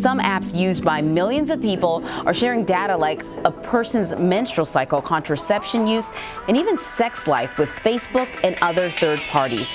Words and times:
Some 0.00 0.18
apps 0.18 0.56
used 0.56 0.82
by 0.82 1.02
millions 1.02 1.50
of 1.50 1.60
people 1.60 2.02
are 2.24 2.32
sharing 2.32 2.64
data 2.64 2.96
like 2.96 3.22
a 3.44 3.50
person's 3.50 4.16
menstrual 4.16 4.64
cycle, 4.64 5.02
contraception 5.02 5.86
use, 5.86 6.10
and 6.48 6.56
even 6.56 6.78
sex 6.78 7.26
life 7.26 7.58
with 7.58 7.68
Facebook 7.68 8.26
and 8.42 8.56
other 8.62 8.88
third 8.88 9.20
parties. 9.28 9.74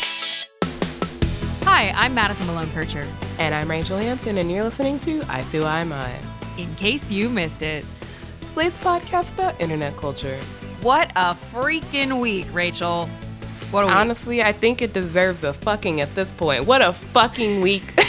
Hi, 1.62 1.92
I'm 1.96 2.16
Madison 2.16 2.48
Malone 2.48 2.72
Kircher. 2.72 3.06
And 3.38 3.54
I'm 3.54 3.68
Rachelle 3.68 4.02
Hampton, 4.02 4.40
and 4.40 4.52
you're 4.52 4.64
listening 4.64 4.98
to 5.02 5.20
ICYMI. 5.20 6.10
In 6.58 6.74
case 6.74 7.12
you 7.12 7.30
missed 7.30 7.62
it, 7.62 7.86
Slate's 8.52 8.80
podcast 8.80 9.32
about 9.36 9.62
internet 9.62 9.96
culture. 9.96 10.40
What 10.82 11.12
a 11.16 11.36
freaking 11.36 12.20
week, 12.20 12.48
Rachelle. 12.48 13.08
What 13.70 13.84
a 13.84 13.88
week. 13.88 13.96
Honestly, 13.96 14.42
I 14.42 14.54
think 14.54 14.82
it 14.82 14.92
deserves 14.92 15.44
a 15.44 15.54
fucking 15.54 16.02
at 16.02 16.16
this 16.16 16.34
point. 16.34 16.66
What 16.66 16.82
a 16.82 16.94
fucking 16.94 17.62
week. 17.62 17.84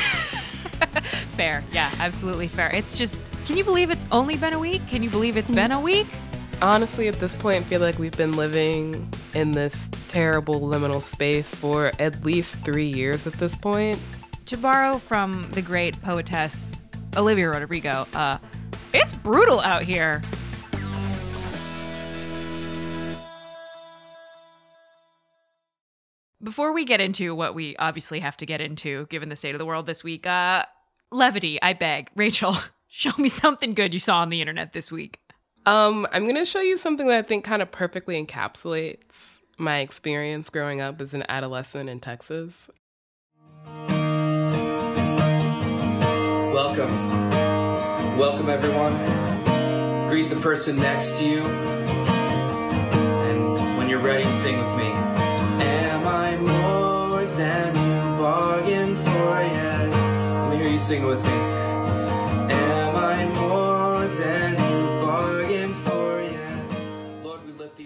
fair. 1.36 1.62
Yeah, 1.72 1.90
absolutely 1.98 2.48
fair. 2.48 2.70
It's 2.74 2.96
just, 2.96 3.32
can 3.46 3.56
you 3.56 3.64
believe 3.64 3.90
it's 3.90 4.06
only 4.12 4.36
been 4.36 4.52
a 4.52 4.58
week? 4.58 4.86
Can 4.88 5.02
you 5.02 5.10
believe 5.10 5.36
it's 5.36 5.50
been 5.50 5.72
a 5.72 5.80
week? 5.80 6.06
Honestly, 6.62 7.06
at 7.08 7.16
this 7.20 7.34
point, 7.34 7.58
I 7.58 7.68
feel 7.68 7.80
like 7.80 7.98
we've 7.98 8.16
been 8.16 8.32
living 8.32 9.12
in 9.34 9.52
this 9.52 9.88
terrible 10.08 10.60
liminal 10.60 11.02
space 11.02 11.54
for 11.54 11.92
at 11.98 12.24
least 12.24 12.60
three 12.60 12.86
years 12.86 13.26
at 13.26 13.34
this 13.34 13.56
point. 13.56 13.98
To 14.46 14.56
borrow 14.56 14.96
from 14.96 15.50
the 15.50 15.60
great 15.60 16.00
poetess 16.02 16.74
Olivia 17.16 17.50
Rodrigo, 17.50 18.06
uh, 18.14 18.38
it's 18.94 19.12
brutal 19.12 19.60
out 19.60 19.82
here. 19.82 20.22
Before 26.42 26.72
we 26.72 26.84
get 26.84 27.00
into 27.00 27.34
what 27.34 27.54
we 27.54 27.74
obviously 27.76 28.20
have 28.20 28.36
to 28.36 28.46
get 28.46 28.60
into, 28.60 29.06
given 29.06 29.28
the 29.30 29.36
state 29.36 29.54
of 29.54 29.58
the 29.58 29.66
world 29.66 29.84
this 29.86 30.04
week, 30.04 30.26
uh, 30.26 30.64
levity, 31.10 31.60
I 31.62 31.72
beg. 31.72 32.10
Rachelle, 32.14 32.68
show 32.88 33.12
me 33.18 33.28
something 33.28 33.74
good 33.74 33.92
you 33.94 34.00
saw 34.00 34.18
on 34.18 34.30
the 34.30 34.40
internet 34.40 34.72
this 34.72 34.90
week. 34.90 35.20
Um, 35.64 36.06
I'm 36.12 36.22
going 36.22 36.36
to 36.36 36.44
show 36.44 36.60
you 36.60 36.78
something 36.78 37.08
that 37.08 37.16
I 37.16 37.22
think 37.22 37.44
kind 37.44 37.60
of 37.60 37.72
perfectly 37.72 38.24
encapsulates 38.24 39.40
my 39.58 39.78
experience 39.78 40.48
growing 40.50 40.80
up 40.80 41.00
as 41.00 41.12
an 41.14 41.24
adolescent 41.28 41.88
in 41.88 41.98
Texas. 42.00 42.70
Welcome. 46.54 47.28
Welcome, 48.16 48.48
everyone. 48.48 48.96
Greet 50.08 50.30
the 50.30 50.36
person 50.36 50.78
next 50.78 51.18
to 51.18 51.24
you. 51.24 51.40
And 53.28 53.54
when 53.76 53.88
you're 53.88 53.98
ready, 54.00 54.30
sing 54.30 54.56
with 54.56 54.76
me. 54.76 55.05
Sing 60.86 61.04
with 61.04 61.20
me. 61.24 61.30
Am 61.32 62.96
I 62.96 63.26
more 63.34 64.06
than 64.06 64.54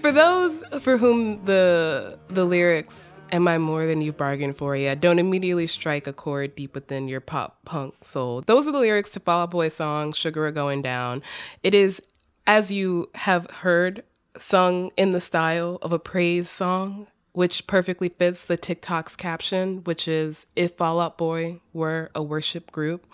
For 0.03 0.13
those 0.13 0.63
for 0.81 0.99
whom 0.99 1.47
the 1.47 2.19
the 2.29 2.45
lyrics 2.45 3.15
"Am 3.33 3.49
I 3.49 3.57
more 3.57 3.87
than 3.87 4.03
you 4.03 4.13
bargained 4.13 4.59
for?" 4.59 4.77
Yeah, 4.77 4.97
don't 4.97 5.19
immediately 5.19 5.67
strike 5.67 6.07
a 6.07 6.13
chord 6.13 6.55
deep 6.55 6.75
within 6.75 7.09
your 7.09 7.21
pop 7.23 7.65
punk 7.65 8.05
soul. 8.05 8.43
Those 8.43 8.67
are 8.67 8.73
the 8.73 8.79
lyrics 8.79 9.09
to 9.11 9.21
Fall 9.21 9.45
Out 9.45 9.53
Boy 9.53 9.71
song 9.71 10.13
"Sugar 10.13 10.43
We're 10.43 10.51
Going 10.51 10.83
Down." 10.83 11.23
It 11.63 11.75
is, 11.75 12.03
as 12.47 12.71
you 12.71 13.09
have 13.15 13.49
heard, 13.51 14.03
sung 14.37 14.91
in 14.99 15.13
the 15.13 15.23
style 15.23 15.79
of 15.81 15.95
a 15.95 15.99
praise 15.99 16.51
song, 16.51 17.07
which 17.33 17.67
perfectly 17.67 18.09
fits 18.09 18.45
the 18.45 18.57
TikTok's 18.57 19.17
caption, 19.17 19.83
which 19.85 20.09
is 20.09 20.47
"If 20.57 20.77
Fall 20.77 21.01
Out 21.01 21.19
Boy 21.19 21.61
were 21.73 22.11
a 22.15 22.23
worship 22.23 22.71
group." 22.73 23.07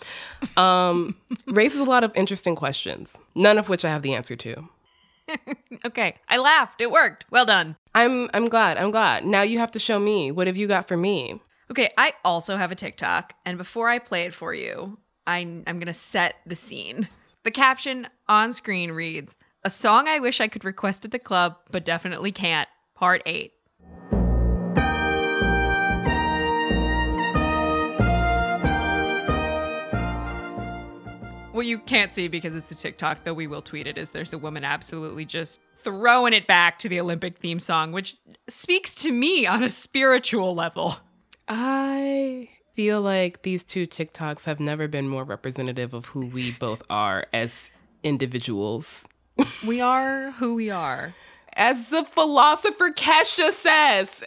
Um, 0.57 1.15
raises 1.47 1.79
a 1.79 1.85
lot 1.85 2.03
of 2.03 2.11
interesting 2.15 2.55
questions, 2.55 3.17
none 3.35 3.57
of 3.57 3.69
which 3.69 3.85
I 3.85 3.89
have 3.89 4.01
the 4.01 4.13
answer 4.13 4.35
to. 4.35 4.69
Okay, 5.85 6.15
I 6.27 6.37
laughed. 6.37 6.81
It 6.81 6.89
worked. 6.89 7.25
Well 7.29 7.45
done. 7.45 7.75
I'm 7.93 8.29
I'm 8.33 8.47
glad. 8.47 8.77
I'm 8.77 8.91
glad. 8.91 9.25
Now 9.25 9.41
you 9.41 9.59
have 9.59 9.71
to 9.71 9.79
show 9.79 9.99
me. 9.99 10.31
What 10.31 10.47
have 10.47 10.57
you 10.57 10.67
got 10.67 10.87
for 10.87 10.97
me? 10.97 11.39
Okay, 11.69 11.91
I 11.97 12.13
also 12.23 12.55
have 12.57 12.71
a 12.71 12.75
TikTok, 12.75 13.33
and 13.45 13.57
before 13.57 13.89
I 13.89 13.99
play 13.99 14.23
it 14.23 14.33
for 14.33 14.53
you, 14.53 14.97
I, 15.27 15.39
I'm 15.67 15.79
gonna 15.79 15.93
set 15.93 16.35
the 16.45 16.55
scene. 16.55 17.09
The 17.43 17.51
caption 17.51 18.07
on 18.27 18.53
screen 18.53 18.91
reads, 18.91 19.35
A 19.63 19.69
song 19.69 20.07
I 20.07 20.19
wish 20.19 20.39
I 20.41 20.47
could 20.47 20.65
request 20.65 21.05
at 21.05 21.11
the 21.11 21.19
club, 21.19 21.57
but 21.71 21.85
definitely 21.85 22.31
can't. 22.31 22.69
Part 22.95 23.21
8. 23.25 23.51
What 31.57 31.65
you 31.65 31.79
can't 31.79 32.13
see 32.13 32.27
because 32.27 32.55
it's 32.55 32.69
a 32.69 32.75
TikTok, 32.75 33.23
though 33.23 33.33
we 33.33 33.47
will 33.47 33.63
tweet 33.63 33.87
it, 33.87 33.97
is 33.97 34.11
there's 34.11 34.31
a 34.31 34.37
woman 34.37 34.63
absolutely 34.63 35.25
just 35.25 35.59
throwing 35.79 36.33
it 36.33 36.45
back 36.45 36.77
to 36.77 36.87
the 36.87 36.99
Olympic 36.99 37.39
theme 37.39 37.59
song, 37.59 37.91
which 37.91 38.15
speaks 38.47 38.93
to 38.93 39.11
me 39.11 39.47
on 39.47 39.63
a 39.63 39.69
spiritual 39.69 40.53
level. 40.53 40.97
I 41.47 42.49
feel 42.75 43.01
like 43.01 43.41
these 43.41 43.63
two 43.63 43.87
TikToks 43.87 44.43
have 44.43 44.59
never 44.59 44.87
been 44.87 45.07
more 45.07 45.23
representative 45.23 45.95
of 45.95 46.05
who 46.05 46.27
we 46.27 46.51
both 46.51 46.83
are 46.91 47.25
as 47.33 47.71
individuals. 48.03 49.03
We 49.65 49.81
are 49.81 50.29
who 50.33 50.53
we 50.53 50.69
are. 50.69 51.15
As 51.53 51.89
the 51.89 52.03
philosopher 52.03 52.91
Kesha 52.91 53.51
says. 53.51 54.23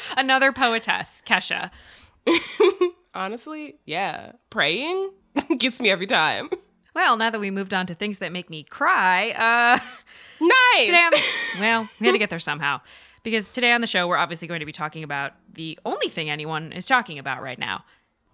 Another 0.16 0.50
poetess, 0.50 1.22
Kesha. 1.26 1.70
Honestly, 3.14 3.76
yeah. 3.86 4.32
Praying 4.50 5.10
gets 5.58 5.80
me 5.80 5.90
every 5.90 6.06
time. 6.06 6.50
Well, 6.94 7.16
now 7.16 7.30
that 7.30 7.40
we 7.40 7.50
moved 7.50 7.72
on 7.72 7.86
to 7.86 7.94
things 7.94 8.18
that 8.18 8.32
make 8.32 8.50
me 8.50 8.62
cry, 8.64 9.30
uh, 9.30 9.78
Nice. 10.40 10.86
today 10.86 11.02
on 11.04 11.12
well, 11.60 11.88
we 12.00 12.06
had 12.06 12.12
to 12.12 12.18
get 12.18 12.30
there 12.30 12.38
somehow. 12.38 12.80
Because 13.22 13.50
today 13.50 13.72
on 13.72 13.80
the 13.80 13.86
show, 13.86 14.08
we're 14.08 14.16
obviously 14.16 14.48
going 14.48 14.60
to 14.60 14.66
be 14.66 14.72
talking 14.72 15.04
about 15.04 15.32
the 15.52 15.78
only 15.84 16.08
thing 16.08 16.30
anyone 16.30 16.72
is 16.72 16.86
talking 16.86 17.18
about 17.18 17.42
right 17.42 17.58
now. 17.58 17.84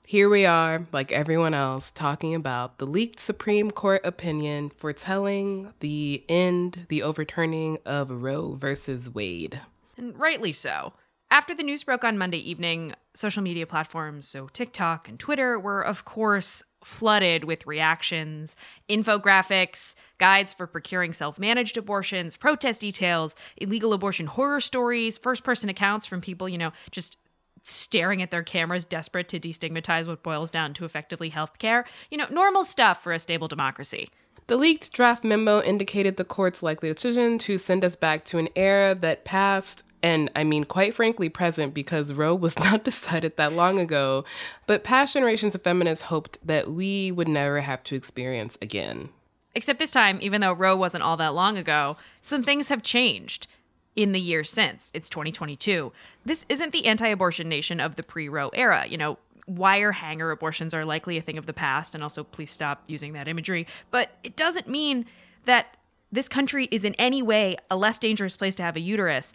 Here 0.07 0.29
we 0.29 0.47
are, 0.47 0.87
like 0.93 1.11
everyone 1.11 1.53
else, 1.53 1.91
talking 1.91 2.37
about 2.37 2.79
the 2.79 2.87
leaked 2.87 3.19
Supreme 3.19 3.73
Court 3.73 4.01
opinion 4.05 4.71
foretelling 4.71 5.73
the 5.81 6.23
end, 6.29 6.87
the 6.89 7.03
overturning 7.03 7.79
of 7.85 8.11
Roe 8.11 8.55
versus 8.55 9.13
Wade. 9.13 9.61
And 9.97 10.17
rightly 10.17 10.53
so. 10.53 10.93
After 11.31 11.55
the 11.55 11.65
news 11.65 11.83
broke 11.83 12.05
on 12.05 12.19
Monday 12.19 12.39
evening, 12.39 12.95
social 13.15 13.43
media 13.43 13.67
platforms, 13.67 14.29
so 14.29 14.47
TikTok 14.53 15.09
and 15.09 15.19
Twitter, 15.19 15.59
were 15.59 15.83
of 15.83 16.05
course 16.05 16.63
flooded 16.85 17.43
with 17.43 17.67
reactions, 17.67 18.55
infographics, 18.89 19.97
guides 20.19 20.55
for 20.55 20.69
procuring 20.69 21.13
self 21.13 21.39
managed 21.39 21.77
abortions, 21.77 22.37
protest 22.37 22.81
details, 22.81 23.35
illegal 23.57 23.93
abortion 23.93 24.27
horror 24.27 24.61
stories, 24.61 25.19
first 25.19 25.43
person 25.43 25.69
accounts 25.69 26.07
from 26.07 26.21
people, 26.21 26.49
you 26.49 26.59
know, 26.59 26.71
just 26.93 27.19
staring 27.65 28.23
at 28.23 28.31
their 28.31 28.45
cameras, 28.45 28.85
desperate 28.85 29.27
to 29.29 29.41
destigmatize 29.41 30.07
what 30.07 30.23
boils 30.23 30.53
down 30.53 30.73
to 30.75 30.85
effectively 30.85 31.31
healthcare. 31.31 31.85
You 32.09 32.19
know, 32.19 32.27
normal 32.31 32.65
stuff 32.65 33.03
for 33.03 33.13
a 33.13 33.19
stable 33.19 33.49
democracy. 33.49 34.09
The 34.47 34.57
leaked 34.57 34.93
draft 34.93 35.25
memo 35.25 35.61
indicated 35.61 36.17
the 36.17 36.25
court's 36.25 36.63
likely 36.63 36.93
decision 36.93 37.37
to 37.39 37.59
send 37.59 37.85
us 37.85 37.97
back 37.97 38.25
to 38.27 38.39
an 38.39 38.49
era 38.55 38.95
that 38.95 39.25
passed, 39.25 39.83
and 40.03 40.31
I 40.37 40.45
mean, 40.45 40.65
quite 40.65 40.95
frankly, 40.95 41.29
present 41.29 41.75
because 41.75 42.13
Roe 42.13 42.35
was 42.35 42.59
not 42.61 42.85
decided 42.85 43.37
that 43.37 43.53
long 43.53 43.79
ago, 43.79 44.25
but 44.67 44.85
past 44.85 45.15
generations 45.15 45.55
of 45.55 45.63
feminists 45.63 46.05
hoped 46.05 46.39
that 46.47 46.71
we 46.71 47.13
would 47.13 47.29
never 47.29 47.61
have 47.61 47.83
to 47.85 47.97
experience 47.97 48.57
again. 48.61 49.09
Except 49.55 49.79
this 49.79 49.91
time, 49.91 50.19
even 50.21 50.43
though 50.43 50.53
Roe 50.53 50.77
wasn't 50.77 51.03
all 51.03 51.17
that 51.17 51.35
long 51.35 51.57
ago, 51.57 51.97
some 52.21 52.43
things 52.43 52.69
have 52.69 52.83
changed 52.83 53.47
in 53.95 54.13
the 54.13 54.21
year 54.21 54.45
since. 54.45 54.91
It's 54.95 55.09
2022. 55.09 55.93
This 56.25 56.45
isn't 56.49 56.73
the 56.73 56.87
anti 56.87 57.09
abortion 57.09 57.49
nation 57.49 57.81
of 57.81 57.97
the 57.97 58.03
pre 58.03 58.29
Roe 58.29 58.51
era. 58.51 58.85
You 58.87 58.99
know, 58.99 59.19
wire 59.47 59.93
hanger 59.93 60.31
abortions 60.31 60.75
are 60.75 60.85
likely 60.85 61.17
a 61.17 61.23
thing 61.23 61.39
of 61.39 61.47
the 61.47 61.53
past, 61.55 61.95
and 61.95 62.03
also 62.03 62.23
please 62.23 62.51
stop 62.51 62.83
using 62.87 63.15
that 63.15 63.29
imagery. 63.29 63.67
But 63.91 64.11
it 64.23 64.37
doesn't 64.37 64.69
mean 64.69 65.07
that 65.47 65.77
this 66.13 66.29
country 66.29 66.69
is 66.71 66.85
in 66.85 66.95
any 66.95 67.23
way 67.23 67.57
a 67.71 67.77
less 67.77 67.99
dangerous 67.99 68.37
place 68.37 68.55
to 68.57 68.63
have 68.63 68.77
a 68.77 68.81
uterus 68.81 69.33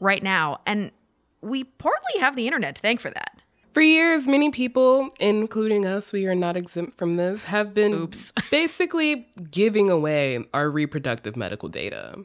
right 0.00 0.22
now. 0.22 0.60
And 0.66 0.92
we 1.40 1.64
partly 1.64 2.20
have 2.20 2.36
the 2.36 2.46
internet 2.46 2.76
to 2.76 2.82
thank 2.82 3.00
for 3.00 3.10
that. 3.10 3.40
For 3.74 3.82
years, 3.82 4.26
many 4.26 4.50
people, 4.50 5.10
including 5.20 5.86
us, 5.86 6.12
we 6.12 6.26
are 6.26 6.34
not 6.34 6.56
exempt 6.56 6.98
from 6.98 7.14
this, 7.14 7.44
have 7.44 7.74
been 7.74 7.92
Oops. 7.92 8.32
basically 8.50 9.28
giving 9.50 9.88
away 9.88 10.44
our 10.52 10.68
reproductive 10.70 11.36
medical 11.36 11.68
data, 11.68 12.16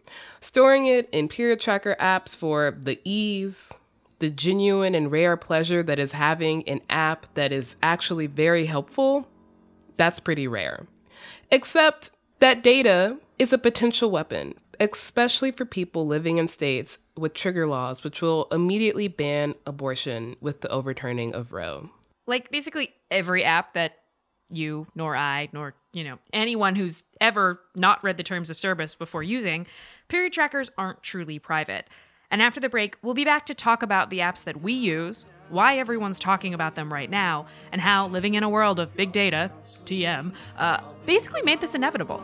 storing 0.42 0.88
it 0.88 1.08
in 1.12 1.28
period 1.28 1.60
tracker 1.60 1.96
apps 2.00 2.36
for 2.36 2.76
the 2.80 3.00
ease, 3.04 3.72
the 4.18 4.30
genuine 4.30 4.96
and 4.96 5.12
rare 5.12 5.38
pleasure 5.38 5.84
that 5.84 6.00
is 6.00 6.14
having 6.14 6.68
an 6.68 6.82
app 6.90 7.32
that 7.36 7.52
is 7.52 7.76
actually 7.84 8.26
very 8.26 8.66
helpful. 8.66 9.28
That's 9.98 10.20
pretty 10.20 10.48
rare. 10.48 10.88
Except 11.52 12.10
that 12.40 12.64
data 12.64 13.18
is 13.38 13.54
a 13.54 13.58
potential 13.58 14.10
weapon, 14.10 14.56
especially 14.80 15.52
for 15.52 15.66
people 15.66 16.08
living 16.08 16.38
in 16.38 16.48
states 16.48 16.98
with 17.18 17.34
trigger 17.34 17.68
laws, 17.68 18.04
which 18.04 18.22
will 18.22 18.48
immediately 18.52 19.08
ban 19.08 19.56
abortion 19.66 20.36
with 20.42 20.62
the 20.62 20.70
overturning 20.70 21.34
of 21.34 21.54
Roe. 21.54 21.90
Like 22.26 22.52
basically 22.52 22.94
every 23.12 23.44
app 23.44 23.74
that 23.74 23.98
you 24.50 24.88
nor 24.94 25.16
I 25.16 25.50
nor 25.52 25.74
you 25.94 26.04
know 26.04 26.20
anyone 26.32 26.76
who's 26.76 27.04
ever 27.22 27.60
not 27.76 28.04
read 28.04 28.18
the 28.18 28.24
terms 28.24 28.50
of 28.50 28.60
service 28.60 28.94
before 28.94 29.24
using 29.24 29.66
period 30.10 30.34
trackers 30.34 30.70
aren't 30.78 31.02
truly 31.02 31.40
private. 31.40 31.88
And 32.32 32.42
after 32.42 32.60
the 32.60 32.70
break, 32.70 32.98
we'll 33.04 33.14
be 33.14 33.26
back 33.26 33.46
to 33.46 33.54
talk 33.54 33.84
about 33.84 34.10
the 34.10 34.20
apps 34.20 34.44
that 34.46 34.62
we 34.62 34.74
use, 34.74 35.28
why 35.50 35.78
everyone's 35.78 36.18
talking 36.18 36.56
about 36.56 36.74
them 36.74 36.92
right 36.92 37.10
now, 37.10 37.46
and 37.72 37.80
how 37.80 38.08
living 38.08 38.34
in 38.34 38.42
a 38.42 38.50
world 38.50 38.80
of 38.80 38.96
big 38.96 39.12
data, 39.12 39.52
TM, 39.86 40.34
uh, 40.58 40.82
basically 41.06 41.44
made 41.44 41.62
this 41.62 41.76
inevitable. 41.76 42.24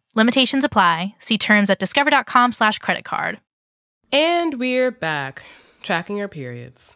Limitations 0.13 0.65
apply. 0.65 1.15
See 1.19 1.37
terms 1.37 1.69
at 1.69 1.79
discover.com 1.79 2.51
slash 2.51 2.79
credit 2.79 3.05
card. 3.05 3.39
And 4.11 4.59
we're 4.59 4.91
back, 4.91 5.43
tracking 5.83 6.19
our 6.19 6.27
periods. 6.27 6.93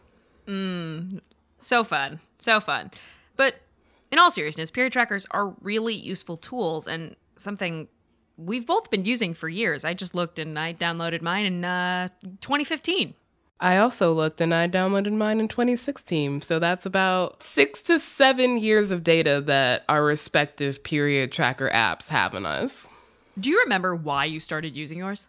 Mmm, 0.48 1.22
So 1.58 1.84
fun. 1.86 2.20
So 2.40 2.60
fun. 2.60 2.92
But 3.38 3.56
in 4.12 4.20
all 4.20 4.30
seriousness, 4.32 4.70
period 4.70 4.92
trackers 4.92 5.26
are 5.32 5.48
really 5.62 5.96
useful 5.96 6.36
tools 6.36 6.88
and 6.88 7.16
something 7.38 7.88
we've 8.38 8.68
both 8.68 8.90
been 8.90 9.06
using 9.06 9.34
for 9.34 9.48
years. 9.48 9.86
I 9.86 9.94
just 9.94 10.14
looked 10.14 10.38
and 10.38 10.60
I 10.60 10.74
downloaded 10.74 11.22
mine 11.22 11.46
in 11.46 11.64
uh, 11.64 12.10
2015. 12.42 13.14
I 13.62 13.78
also 13.78 14.12
looked 14.14 14.42
and 14.42 14.54
I 14.54 14.68
downloaded 14.68 15.14
mine 15.14 15.40
in 15.40 15.48
2016. 15.48 16.42
So 16.42 16.60
that's 16.60 16.86
about 16.86 17.42
six 17.42 17.82
to 17.84 17.98
seven 17.98 18.58
years 18.58 18.92
of 18.92 19.04
data 19.04 19.42
that 19.46 19.86
our 19.88 20.04
respective 20.04 20.84
period 20.84 21.32
tracker 21.32 21.70
apps 21.70 22.10
have 22.10 22.36
on 22.36 22.46
us. 22.46 22.90
Do 23.40 23.50
you 23.50 23.60
remember 23.62 23.96
why 23.96 24.26
you 24.26 24.40
started 24.40 24.76
using 24.76 25.00
yours? 25.00 25.28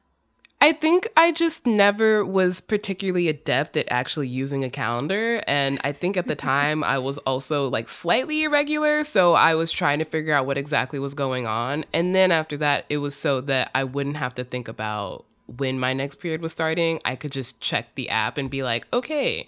I 0.60 0.72
think 0.72 1.06
I 1.16 1.32
just 1.32 1.66
never 1.66 2.24
was 2.24 2.60
particularly 2.60 3.28
adept 3.28 3.76
at 3.76 3.86
actually 3.90 4.28
using 4.28 4.64
a 4.64 4.70
calendar. 4.70 5.42
And 5.46 5.78
I 5.84 5.92
think 5.92 6.16
at 6.16 6.28
the 6.28 6.34
time 6.54 6.82
I 6.82 6.98
was 6.98 7.18
also 7.18 7.68
like 7.68 7.88
slightly 7.88 8.44
irregular. 8.44 9.04
So 9.04 9.34
I 9.34 9.54
was 9.54 9.70
trying 9.70 9.98
to 9.98 10.04
figure 10.04 10.32
out 10.32 10.46
what 10.46 10.58
exactly 10.58 10.98
was 10.98 11.14
going 11.14 11.46
on. 11.46 11.84
And 11.92 12.14
then 12.14 12.32
after 12.32 12.56
that, 12.58 12.86
it 12.88 12.98
was 12.98 13.14
so 13.14 13.40
that 13.42 13.70
I 13.74 13.84
wouldn't 13.84 14.16
have 14.16 14.34
to 14.36 14.44
think 14.44 14.68
about 14.68 15.24
when 15.46 15.78
my 15.78 15.92
next 15.92 16.16
period 16.16 16.40
was 16.40 16.52
starting. 16.52 17.00
I 17.04 17.16
could 17.16 17.32
just 17.32 17.60
check 17.60 17.94
the 17.94 18.08
app 18.08 18.38
and 18.38 18.48
be 18.48 18.62
like, 18.62 18.86
okay, 18.92 19.46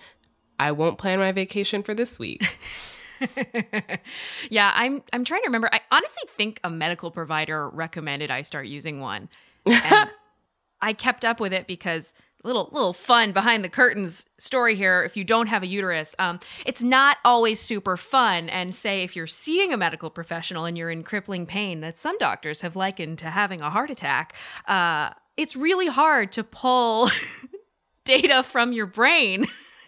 I 0.60 0.72
won't 0.72 0.98
plan 0.98 1.18
my 1.18 1.32
vacation 1.32 1.82
for 1.82 1.94
this 1.94 2.18
week. 2.18 2.58
yeah, 4.50 4.72
I'm 4.74 5.02
I'm 5.12 5.24
trying 5.24 5.42
to 5.42 5.46
remember. 5.46 5.68
I 5.72 5.80
honestly 5.90 6.24
think 6.36 6.60
a 6.64 6.70
medical 6.70 7.10
provider 7.10 7.68
recommended 7.68 8.30
I 8.30 8.42
start 8.42 8.66
using 8.66 9.00
one. 9.00 9.28
And 9.66 10.10
I 10.80 10.92
kept 10.92 11.24
up 11.24 11.40
with 11.40 11.52
it 11.52 11.66
because 11.66 12.14
little 12.44 12.68
little 12.72 12.92
fun 12.92 13.32
behind 13.32 13.64
the 13.64 13.68
curtains 13.68 14.26
story 14.38 14.76
here 14.76 15.02
if 15.02 15.16
you 15.16 15.24
don't 15.24 15.48
have 15.48 15.64
a 15.64 15.66
uterus 15.66 16.14
um, 16.20 16.38
it's 16.64 16.82
not 16.82 17.18
always 17.24 17.58
super 17.58 17.96
fun 17.96 18.48
and 18.48 18.74
say 18.74 19.02
if 19.02 19.16
you're 19.16 19.26
seeing 19.26 19.72
a 19.72 19.76
medical 19.76 20.08
professional 20.08 20.64
and 20.64 20.78
you're 20.78 20.90
in 20.90 21.02
crippling 21.02 21.46
pain 21.46 21.80
that 21.80 21.98
some 21.98 22.16
doctors 22.18 22.60
have 22.60 22.76
likened 22.76 23.18
to 23.18 23.26
having 23.26 23.60
a 23.60 23.68
heart 23.68 23.90
attack 23.90 24.34
uh, 24.68 25.10
it's 25.36 25.56
really 25.56 25.88
hard 25.88 26.30
to 26.30 26.44
pull 26.44 27.10
data 28.04 28.42
from 28.44 28.72
your 28.72 28.86
brain 28.86 29.44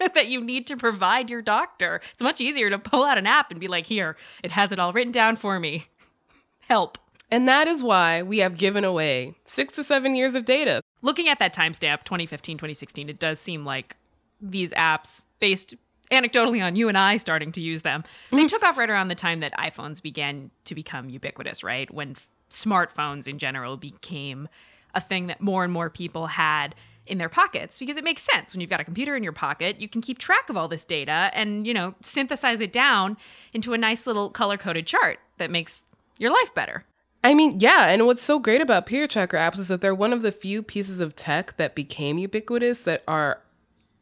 that 0.13 0.27
you 0.27 0.43
need 0.43 0.67
to 0.67 0.77
provide 0.77 1.29
your 1.29 1.41
doctor. 1.41 2.01
It's 2.13 2.21
much 2.21 2.41
easier 2.41 2.69
to 2.69 2.79
pull 2.79 3.03
out 3.03 3.17
an 3.17 3.27
app 3.27 3.51
and 3.51 3.59
be 3.59 3.67
like 3.67 3.85
here 3.85 4.17
it 4.43 4.51
has 4.51 4.71
it 4.71 4.79
all 4.79 4.91
written 4.91 5.11
down 5.11 5.35
for 5.35 5.59
me. 5.59 5.85
Help. 6.67 6.97
And 7.29 7.47
that 7.47 7.67
is 7.67 7.81
why 7.81 8.23
we 8.23 8.39
have 8.39 8.57
given 8.57 8.83
away 8.83 9.31
six 9.45 9.73
to 9.75 9.83
seven 9.83 10.15
years 10.15 10.35
of 10.35 10.45
data. 10.45 10.81
looking 11.01 11.29
at 11.29 11.39
that 11.39 11.53
timestamp 11.53 12.03
2015 12.03 12.57
2016 12.57 13.09
it 13.09 13.19
does 13.19 13.39
seem 13.39 13.65
like 13.65 13.95
these 14.41 14.73
apps 14.73 15.25
based 15.39 15.75
anecdotally 16.11 16.63
on 16.63 16.75
you 16.75 16.89
and 16.89 16.97
i 16.97 17.15
starting 17.15 17.51
to 17.53 17.61
use 17.61 17.83
them 17.83 18.03
they 18.31 18.37
mm-hmm. 18.37 18.47
took 18.47 18.63
off 18.63 18.77
right 18.77 18.89
around 18.89 19.07
the 19.07 19.15
time 19.15 19.39
that 19.39 19.53
iphones 19.53 20.01
began 20.01 20.51
to 20.65 20.75
become 20.75 21.09
ubiquitous 21.09 21.63
right? 21.63 21.91
When 21.93 22.11
f- 22.11 22.29
smartphones 22.49 23.27
in 23.27 23.39
general 23.39 23.77
became 23.77 24.47
a 24.93 25.01
thing 25.01 25.27
that 25.27 25.41
more 25.41 25.63
and 25.63 25.71
more 25.71 25.89
people 25.89 26.27
had 26.27 26.75
in 27.07 27.17
their 27.17 27.29
pockets 27.29 27.77
because 27.77 27.97
it 27.97 28.03
makes 28.03 28.21
sense 28.21 28.53
when 28.53 28.61
you've 28.61 28.69
got 28.69 28.79
a 28.79 28.83
computer 28.83 29.15
in 29.15 29.23
your 29.23 29.33
pocket 29.33 29.81
you 29.81 29.89
can 29.89 30.01
keep 30.01 30.17
track 30.17 30.49
of 30.49 30.57
all 30.57 30.67
this 30.67 30.85
data 30.85 31.31
and 31.33 31.65
you 31.65 31.73
know 31.73 31.93
synthesize 32.01 32.61
it 32.61 32.71
down 32.71 33.17
into 33.53 33.73
a 33.73 33.77
nice 33.77 34.05
little 34.05 34.29
color 34.29 34.57
coded 34.57 34.85
chart 34.85 35.19
that 35.37 35.49
makes 35.49 35.85
your 36.19 36.31
life 36.31 36.53
better 36.53 36.85
I 37.23 37.35
mean, 37.35 37.59
yeah, 37.59 37.89
and 37.89 38.07
what's 38.07 38.23
so 38.23 38.39
great 38.39 38.61
about 38.61 38.87
period 38.87 39.11
tracker 39.11 39.37
apps 39.37 39.59
is 39.59 39.67
that 39.67 39.79
they're 39.79 39.93
one 39.93 40.11
of 40.11 40.23
the 40.23 40.31
few 40.31 40.63
pieces 40.63 40.99
of 40.99 41.15
tech 41.15 41.55
that 41.57 41.75
became 41.75 42.17
ubiquitous 42.17 42.79
that 42.81 43.03
are 43.07 43.41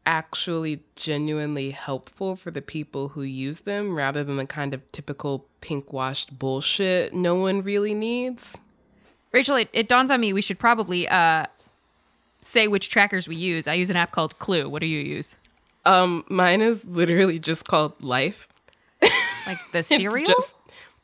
actually 0.05 0.81
genuinely 0.95 1.71
helpful 1.71 2.35
for 2.35 2.49
the 2.49 2.61
people 2.61 3.09
who 3.09 3.21
use 3.21 3.59
them 3.59 3.93
rather 3.93 4.23
than 4.23 4.37
the 4.37 4.45
kind 4.45 4.73
of 4.73 4.89
typical 4.91 5.45
pink 5.61 5.93
washed 5.93 6.39
bullshit 6.39 7.13
no 7.13 7.35
one 7.35 7.61
really 7.61 7.93
needs. 7.93 8.57
Rachelle, 9.33 9.61
it, 9.61 9.69
it 9.73 9.87
dawns 9.87 10.09
on 10.09 10.19
me 10.21 10.33
we 10.33 10.41
should 10.41 10.57
probably 10.57 11.07
uh, 11.07 11.45
say 12.41 12.67
which 12.67 12.89
trackers 12.89 13.27
we 13.27 13.35
use. 13.35 13.67
I 13.67 13.73
use 13.73 13.89
an 13.89 13.95
app 13.95 14.11
called 14.11 14.39
Clue. 14.39 14.69
What 14.69 14.79
do 14.81 14.87
you 14.87 14.99
use? 14.99 15.37
Um, 15.85 16.23
mine 16.29 16.61
is 16.61 16.83
literally 16.85 17.39
just 17.39 17.67
called 17.67 17.93
life. 18.01 18.47
Like 19.01 19.57
the 19.71 19.79
It's 19.79 19.87
cereal? 19.87 20.25
just 20.25 20.53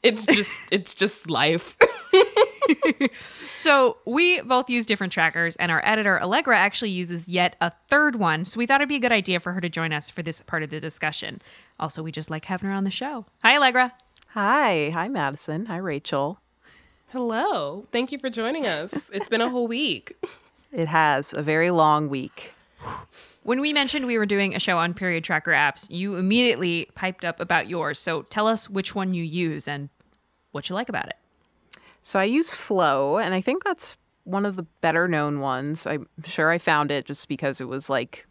it's 0.04 0.26
just 0.26 0.52
it's 0.72 0.94
just 0.94 1.30
life. 1.30 1.76
so 3.54 3.98
we 4.06 4.42
both 4.42 4.70
use 4.70 4.86
different 4.86 5.12
trackers, 5.14 5.56
and 5.58 5.72
our 5.72 5.82
editor, 5.86 6.22
Allegra, 6.22 6.58
actually 6.58 6.92
uses 6.92 7.28
yet 7.28 7.56
a 7.62 7.72
third 7.90 8.18
one. 8.18 8.46
So 8.46 8.58
we 8.58 8.66
thought 8.66 8.82
it'd 8.82 8.90
be 8.90 8.96
a 8.96 9.00
good 9.00 9.12
idea 9.12 9.40
for 9.40 9.54
her 9.54 9.62
to 9.62 9.70
join 9.70 9.92
us 9.94 10.10
for 10.10 10.22
this 10.22 10.42
part 10.42 10.64
of 10.64 10.70
the 10.70 10.80
discussion. 10.80 11.42
Also, 11.80 12.04
we 12.04 12.12
just 12.12 12.30
like 12.30 12.46
having 12.46 12.70
her 12.70 12.76
on 12.76 12.84
the 12.84 12.92
show. 12.92 13.26
Hi, 13.44 13.56
Allegra. 13.56 13.94
Hi. 14.30 14.92
Hi, 14.94 15.08
Madison. 15.08 15.66
Hi, 15.68 15.80
Rachelle. 15.80 16.38
Hello. 17.08 17.88
Thank 17.92 18.12
you 18.12 18.20
for 18.20 18.30
joining 18.30 18.66
us. 18.68 19.10
It's 19.14 19.30
been 19.30 19.42
a 19.42 19.50
whole 19.50 19.68
week. 19.68 20.14
It 20.76 20.90
has 20.90 21.34
a 21.34 21.42
very 21.42 21.72
long 21.72 22.10
week. 22.10 22.52
When 23.44 23.62
we 23.62 23.72
mentioned 23.72 24.06
we 24.08 24.18
were 24.18 24.26
doing 24.26 24.54
a 24.54 24.60
show 24.60 24.78
on 24.78 24.94
period 24.94 25.24
tracker 25.24 25.52
apps, 25.52 25.90
you 25.90 26.16
immediately 26.16 26.90
piped 26.96 27.24
up 27.24 27.40
about 27.40 27.68
yours. 27.68 27.98
So 27.98 28.24
tell 28.24 28.46
us 28.46 28.70
which 28.70 28.94
one 28.94 29.14
you 29.14 29.24
use 29.24 29.70
and 29.70 29.88
what 30.52 30.68
you 30.68 30.76
like 30.76 30.90
about 30.90 31.08
it. 31.08 31.16
So 32.02 32.20
I 32.20 32.26
use 32.26 32.54
Flow, 32.54 33.18
and 33.18 33.34
I 33.34 33.40
think 33.40 33.64
that's 33.64 33.98
one 34.26 34.46
of 34.46 34.58
the 34.58 34.64
better 34.82 35.08
known 35.08 35.40
ones. 35.40 35.88
I'm 35.88 36.08
sure 36.26 36.52
I 36.52 36.58
found 36.58 36.92
it 36.92 37.06
just 37.06 37.30
because 37.30 37.62
it 37.62 37.70
was 37.70 37.90
like 37.90 38.28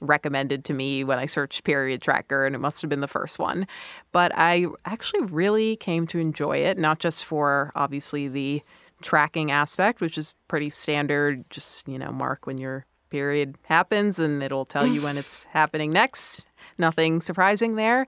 recommended 0.00 0.64
to 0.66 0.74
me 0.74 1.02
when 1.02 1.18
I 1.18 1.24
searched 1.24 1.64
period 1.64 2.02
tracker, 2.02 2.44
and 2.44 2.54
it 2.54 2.58
must 2.58 2.82
have 2.82 2.90
been 2.90 3.00
the 3.00 3.08
first 3.08 3.38
one. 3.38 3.66
But 4.12 4.32
I 4.34 4.66
actually 4.84 5.22
really 5.22 5.76
came 5.76 6.06
to 6.08 6.18
enjoy 6.18 6.58
it, 6.58 6.76
not 6.76 6.98
just 6.98 7.24
for 7.24 7.72
obviously 7.74 8.28
the 8.28 8.62
tracking 9.02 9.50
aspect, 9.50 10.00
which 10.00 10.18
is 10.18 10.34
pretty 10.48 10.70
standard, 10.70 11.44
just, 11.50 11.86
you 11.88 11.98
know, 11.98 12.10
mark 12.10 12.46
when 12.46 12.58
your 12.58 12.86
period 13.10 13.56
happens 13.64 14.18
and 14.18 14.42
it'll 14.42 14.64
tell 14.64 14.86
you 14.86 15.02
when 15.02 15.18
it's 15.18 15.44
happening 15.52 15.90
next. 15.90 16.44
Nothing 16.78 17.20
surprising 17.20 17.74
there. 17.74 18.06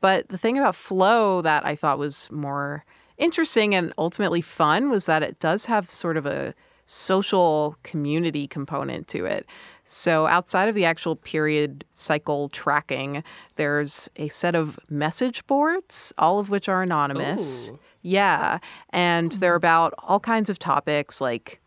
But 0.00 0.28
the 0.28 0.38
thing 0.38 0.58
about 0.58 0.76
Flow 0.76 1.42
that 1.42 1.64
I 1.64 1.74
thought 1.74 1.98
was 1.98 2.30
more 2.30 2.84
interesting 3.18 3.74
and 3.74 3.92
ultimately 3.96 4.40
fun 4.40 4.90
was 4.90 5.06
that 5.06 5.22
it 5.22 5.38
does 5.38 5.66
have 5.66 5.88
sort 5.88 6.16
of 6.16 6.26
a 6.26 6.54
social 6.86 7.76
community 7.82 8.46
component 8.46 9.08
to 9.08 9.24
it. 9.24 9.46
So, 9.84 10.26
outside 10.26 10.68
of 10.68 10.74
the 10.74 10.84
actual 10.84 11.16
period 11.16 11.84
cycle 11.92 12.48
tracking, 12.48 13.24
there's 13.56 14.08
a 14.16 14.28
set 14.28 14.54
of 14.54 14.78
message 14.88 15.46
boards, 15.46 16.12
all 16.18 16.38
of 16.38 16.50
which 16.50 16.68
are 16.68 16.82
anonymous. 16.82 17.70
Ooh. 17.70 17.78
Yeah. 18.02 18.58
And 18.90 19.32
they're 19.32 19.54
about 19.54 19.94
all 19.98 20.20
kinds 20.20 20.50
of 20.50 20.58
topics 20.58 21.20
like 21.20 21.60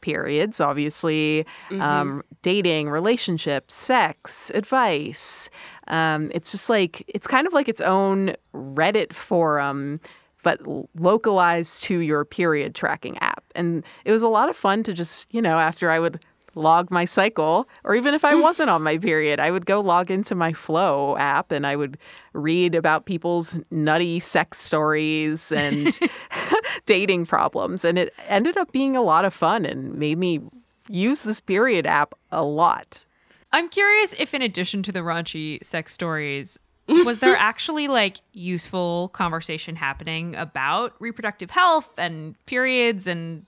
periods, 0.00 0.60
obviously, 0.60 1.46
um, 1.80 2.22
dating, 2.42 2.90
relationships, 2.90 3.74
sex, 3.74 4.50
advice. 4.54 5.48
Um, 5.88 6.30
it's 6.34 6.50
just 6.50 6.68
like, 6.68 7.02
it's 7.08 7.26
kind 7.26 7.46
of 7.46 7.54
like 7.54 7.68
its 7.68 7.80
own 7.80 8.34
Reddit 8.54 9.14
forum, 9.14 10.00
but 10.42 10.60
localized 10.94 11.82
to 11.84 12.00
your 12.00 12.26
period 12.26 12.74
tracking 12.74 13.16
app. 13.18 13.44
And 13.54 13.82
it 14.04 14.12
was 14.12 14.22
a 14.22 14.28
lot 14.28 14.50
of 14.50 14.56
fun 14.56 14.82
to 14.82 14.92
just, 14.92 15.32
you 15.32 15.40
know, 15.40 15.58
after 15.58 15.90
I 15.90 15.98
would 15.98 16.22
log 16.54 16.90
my 16.90 17.04
cycle, 17.04 17.68
or 17.84 17.94
even 17.94 18.14
if 18.14 18.24
I 18.24 18.34
wasn't 18.40 18.70
on 18.70 18.82
my 18.82 18.98
period, 18.98 19.40
I 19.40 19.50
would 19.50 19.66
go 19.66 19.80
log 19.80 20.10
into 20.10 20.34
my 20.34 20.52
Flow 20.52 21.16
app 21.18 21.52
and 21.52 21.66
I 21.66 21.76
would 21.76 21.98
read 22.32 22.74
about 22.74 23.06
people's 23.06 23.60
nutty 23.70 24.20
sex 24.20 24.60
stories 24.60 25.52
and 25.52 25.98
dating 26.86 27.26
problems. 27.26 27.84
And 27.84 27.98
it 27.98 28.14
ended 28.28 28.56
up 28.56 28.72
being 28.72 28.96
a 28.96 29.02
lot 29.02 29.24
of 29.24 29.34
fun 29.34 29.64
and 29.64 29.94
made 29.94 30.18
me 30.18 30.40
use 30.88 31.22
this 31.22 31.40
period 31.40 31.86
app 31.86 32.14
a 32.30 32.44
lot. 32.44 33.04
I'm 33.52 33.68
curious 33.68 34.14
if, 34.18 34.34
in 34.34 34.42
addition 34.42 34.82
to 34.82 34.92
the 34.92 35.00
raunchy 35.00 35.64
sex 35.64 35.92
stories, 35.94 36.58
was 36.88 37.20
there 37.20 37.36
actually 37.36 37.88
like 37.88 38.18
useful 38.32 39.08
conversation 39.10 39.76
happening 39.76 40.34
about 40.34 40.92
reproductive 40.98 41.50
health 41.50 41.88
and 41.96 42.34
periods 42.46 43.06
and 43.06 43.46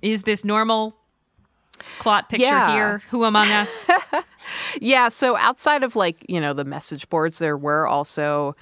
is 0.00 0.22
this 0.22 0.44
normal? 0.44 0.96
Clot 1.98 2.28
picture 2.28 2.44
Yeah. 2.44 2.72
here. 2.72 3.02
Who 3.10 3.24
among 3.24 3.50
us? 3.50 3.88
Yeah, 4.80 5.08
so 5.10 5.36
outside 5.36 5.82
of 5.82 5.94
like, 5.94 6.24
you 6.26 6.40
know, 6.40 6.54
the 6.54 6.64
message 6.64 7.06
boards, 7.10 7.38
there 7.38 7.56
were 7.58 7.86
also 7.86 8.56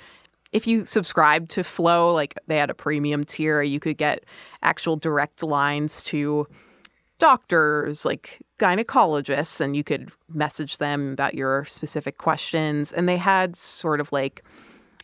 if 0.50 0.66
you 0.66 0.84
subscribed 0.86 1.50
to 1.50 1.62
Flow, 1.62 2.12
like 2.12 2.34
they 2.48 2.56
had 2.56 2.70
a 2.70 2.74
premium 2.74 3.22
tier, 3.24 3.62
you 3.62 3.78
could 3.78 3.96
get 3.96 4.24
actual 4.62 4.96
direct 4.96 5.42
lines 5.42 6.02
to 6.04 6.46
doctors, 7.18 8.04
like 8.04 8.38
gynecologists, 8.58 9.60
and 9.60 9.76
you 9.76 9.84
could 9.84 10.10
message 10.32 10.78
them 10.78 11.12
about 11.12 11.34
your 11.34 11.64
specific 11.66 12.18
questions. 12.18 12.92
And 12.92 13.08
they 13.08 13.16
had 13.16 13.54
sort 13.56 14.00
of 14.00 14.10
like 14.12 14.42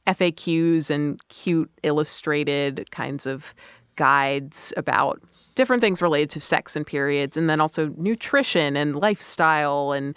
FAQs 0.07 0.91
and 0.91 1.21
cute 1.29 1.71
illustrated 1.83 2.91
kinds 2.91 3.27
of 3.27 3.55
guides 3.97 4.73
about 4.77 5.21
different 5.55 5.81
things 5.81 6.03
related 6.03 6.31
to 6.31 6.41
sex 6.41 6.77
and 6.77 6.87
periods, 6.87 7.37
and 7.37 7.49
then 7.49 7.61
also 7.61 7.89
nutrition 7.97 8.77
and 8.77 8.97
lifestyle 8.97 9.93
and 9.93 10.15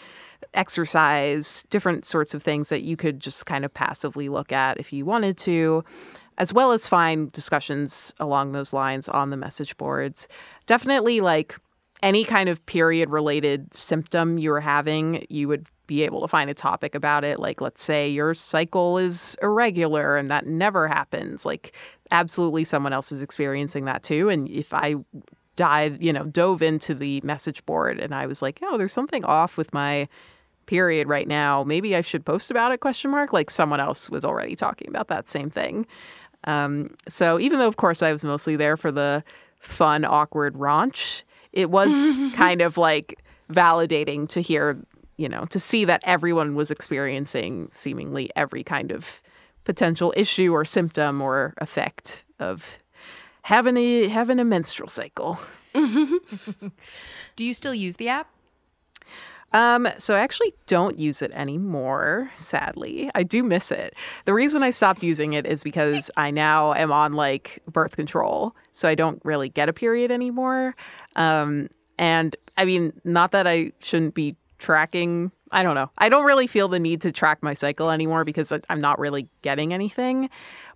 exercise, 0.53 1.63
different 1.69 2.05
sorts 2.05 2.33
of 2.33 2.41
things 2.41 2.69
that 2.69 2.81
you 2.81 2.95
could 2.95 3.19
just 3.19 3.45
kind 3.45 3.65
of 3.65 3.73
passively 3.73 4.29
look 4.29 4.51
at 4.51 4.79
if 4.79 4.93
you 4.93 5.05
wanted 5.05 5.37
to, 5.37 5.83
as 6.37 6.53
well 6.53 6.71
as 6.71 6.87
find 6.87 7.31
discussions 7.31 8.13
along 8.19 8.51
those 8.51 8.73
lines 8.73 9.09
on 9.09 9.29
the 9.29 9.37
message 9.37 9.75
boards. 9.77 10.27
Definitely 10.65 11.21
like 11.21 11.55
any 12.03 12.23
kind 12.23 12.49
of 12.49 12.65
period 12.65 13.09
related 13.09 13.73
symptom 13.73 14.37
you 14.37 14.49
were 14.49 14.61
having, 14.61 15.25
you 15.29 15.47
would 15.47 15.67
be 15.87 16.03
able 16.03 16.21
to 16.21 16.27
find 16.27 16.49
a 16.49 16.53
topic 16.53 16.95
about 16.95 17.23
it. 17.23 17.39
Like, 17.39 17.61
let's 17.61 17.83
say 17.83 18.09
your 18.09 18.33
cycle 18.33 18.97
is 18.97 19.37
irregular 19.41 20.17
and 20.17 20.29
that 20.31 20.47
never 20.47 20.87
happens. 20.87 21.45
Like, 21.45 21.75
absolutely 22.11 22.63
someone 22.63 22.93
else 22.93 23.11
is 23.11 23.21
experiencing 23.21 23.85
that 23.85 24.03
too. 24.03 24.29
And 24.29 24.49
if 24.49 24.73
I 24.73 24.95
dive, 25.55 26.01
you 26.01 26.11
know, 26.11 26.23
dove 26.23 26.61
into 26.61 26.93
the 26.93 27.21
message 27.23 27.65
board 27.65 27.99
and 27.99 28.13
I 28.13 28.25
was 28.25 28.41
like, 28.41 28.59
oh, 28.63 28.77
there's 28.77 28.93
something 28.93 29.23
off 29.25 29.57
with 29.57 29.73
my 29.73 30.07
period 30.65 31.07
right 31.07 31.27
now. 31.27 31.63
Maybe 31.63 31.95
I 31.95 32.01
should 32.01 32.25
post 32.25 32.51
about 32.51 32.71
it? 32.71 32.79
Question 32.79 33.11
mark. 33.11 33.33
Like 33.33 33.49
someone 33.49 33.79
else 33.79 34.09
was 34.09 34.25
already 34.25 34.55
talking 34.55 34.87
about 34.87 35.07
that 35.07 35.29
same 35.29 35.49
thing. 35.49 35.85
Um, 36.45 36.87
so 37.07 37.39
even 37.39 37.59
though, 37.59 37.67
of 37.67 37.77
course, 37.77 38.03
I 38.03 38.11
was 38.11 38.23
mostly 38.23 38.55
there 38.55 38.77
for 38.77 38.91
the 38.91 39.23
fun, 39.59 40.05
awkward 40.05 40.55
raunch, 40.55 41.23
it 41.53 41.71
was 41.71 41.93
kind 42.35 42.61
of 42.61 42.77
like 42.77 43.23
validating 43.51 44.27
to 44.29 44.41
hear, 44.41 44.77
you 45.17 45.29
know, 45.29 45.45
to 45.45 45.59
see 45.59 45.85
that 45.85 46.01
everyone 46.03 46.55
was 46.55 46.71
experiencing 46.71 47.69
seemingly 47.71 48.29
every 48.35 48.63
kind 48.63 48.91
of 48.91 49.21
potential 49.65 50.13
issue 50.15 50.53
or 50.53 50.63
symptom 50.63 51.21
or 51.21 51.53
effect 51.57 52.23
of 52.39 52.79
having 53.41 53.75
a 53.75 54.07
having 54.07 54.39
a 54.39 54.45
menstrual 54.45 54.89
cycle. 54.89 55.39
Do 55.73 57.43
you 57.43 57.53
still 57.53 57.75
use 57.75 57.97
the 57.97 58.07
app? 58.07 58.29
Um, 59.51 59.87
so 59.97 60.15
I 60.15 60.19
actually 60.19 60.53
don't 60.67 60.97
use 60.99 61.21
it 61.21 61.31
anymore, 61.33 62.29
sadly. 62.35 63.09
I 63.15 63.23
do 63.23 63.41
miss 63.41 63.71
it. 63.71 63.95
The 64.25 64.33
reason 64.33 64.63
I 64.63 64.71
stopped 64.71 65.01
using 65.01 65.31
it 65.31 65.45
is 65.45 65.63
because 65.63 66.11
I 66.17 66.29
now 66.29 66.73
am 66.73 66.91
on 66.91 67.13
like 67.13 67.63
birth 67.71 67.95
control. 67.95 68.53
So 68.73 68.89
I 68.89 68.95
don't 68.95 69.21
really 69.23 69.47
get 69.47 69.69
a 69.69 69.73
period 69.73 70.11
anymore. 70.11 70.75
Um, 71.15 71.69
and 71.97 72.35
I 72.57 72.65
mean, 72.65 72.91
not 73.05 73.31
that 73.31 73.47
I 73.47 73.71
shouldn't 73.79 74.13
be 74.13 74.35
tracking. 74.57 75.31
I 75.51 75.63
don't 75.63 75.75
know. 75.75 75.89
I 75.97 76.09
don't 76.09 76.25
really 76.25 76.47
feel 76.47 76.67
the 76.67 76.79
need 76.79 77.01
to 77.01 77.11
track 77.11 77.41
my 77.41 77.53
cycle 77.53 77.89
anymore 77.89 78.23
because 78.23 78.51
I'm 78.69 78.81
not 78.81 78.99
really 78.99 79.27
getting 79.41 79.73
anything. 79.73 80.29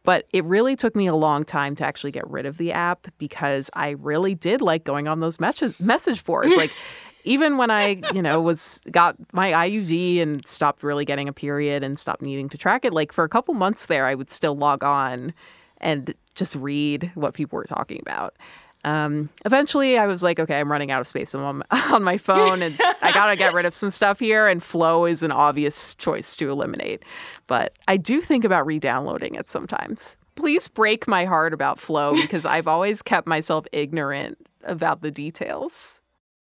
But 0.03 0.25
it 0.31 0.45
really 0.45 0.75
took 0.75 0.95
me 0.95 1.07
a 1.07 1.15
long 1.15 1.43
time 1.43 1.75
to 1.75 1.85
actually 1.85 2.11
get 2.11 2.27
rid 2.29 2.45
of 2.45 2.57
the 2.57 2.71
app 2.71 3.07
because 3.17 3.69
I 3.73 3.89
really 3.91 4.35
did 4.35 4.61
like 4.61 4.83
going 4.83 5.07
on 5.07 5.19
those 5.19 5.39
message 5.39 5.79
message 5.79 6.23
boards. 6.23 6.55
Like 6.55 6.71
even 7.23 7.57
when 7.57 7.69
I, 7.69 8.01
you 8.13 8.21
know, 8.21 8.41
was 8.41 8.79
got 8.91 9.15
my 9.33 9.51
IUD 9.51 10.21
and 10.21 10.47
stopped 10.47 10.83
really 10.83 11.05
getting 11.05 11.27
a 11.27 11.33
period 11.33 11.83
and 11.83 11.99
stopped 11.99 12.21
needing 12.21 12.49
to 12.49 12.57
track 12.57 12.85
it, 12.85 12.93
like 12.93 13.11
for 13.11 13.23
a 13.23 13.29
couple 13.29 13.53
months 13.53 13.87
there, 13.87 14.05
I 14.05 14.15
would 14.15 14.31
still 14.31 14.55
log 14.55 14.83
on 14.83 15.33
and 15.81 16.13
just 16.35 16.55
read 16.55 17.11
what 17.15 17.33
people 17.33 17.57
were 17.57 17.65
talking 17.65 17.99
about. 18.01 18.35
Um, 18.83 19.29
eventually, 19.45 19.97
I 19.97 20.05
was 20.05 20.23
like, 20.23 20.39
okay, 20.39 20.59
I'm 20.59 20.71
running 20.71 20.91
out 20.91 21.01
of 21.01 21.07
space 21.07 21.35
on, 21.35 21.63
on 21.71 22.03
my 22.03 22.17
phone, 22.17 22.61
and 22.61 22.79
I 23.01 23.11
gotta 23.11 23.35
get 23.35 23.53
rid 23.53 23.65
of 23.65 23.73
some 23.73 23.91
stuff 23.91 24.19
here. 24.19 24.47
And 24.47 24.63
Flow 24.63 25.05
is 25.05 25.23
an 25.23 25.31
obvious 25.31 25.95
choice 25.95 26.35
to 26.37 26.49
eliminate, 26.49 27.03
but 27.47 27.77
I 27.87 27.97
do 27.97 28.21
think 28.21 28.43
about 28.43 28.65
re-downloading 28.65 29.35
it 29.35 29.49
sometimes. 29.49 30.17
Please 30.35 30.67
break 30.67 31.07
my 31.07 31.25
heart 31.25 31.53
about 31.53 31.79
Flow 31.79 32.13
because 32.13 32.45
I've 32.45 32.67
always 32.67 33.01
kept 33.01 33.27
myself 33.27 33.65
ignorant 33.73 34.37
about 34.63 35.01
the 35.01 35.11
details. 35.11 36.01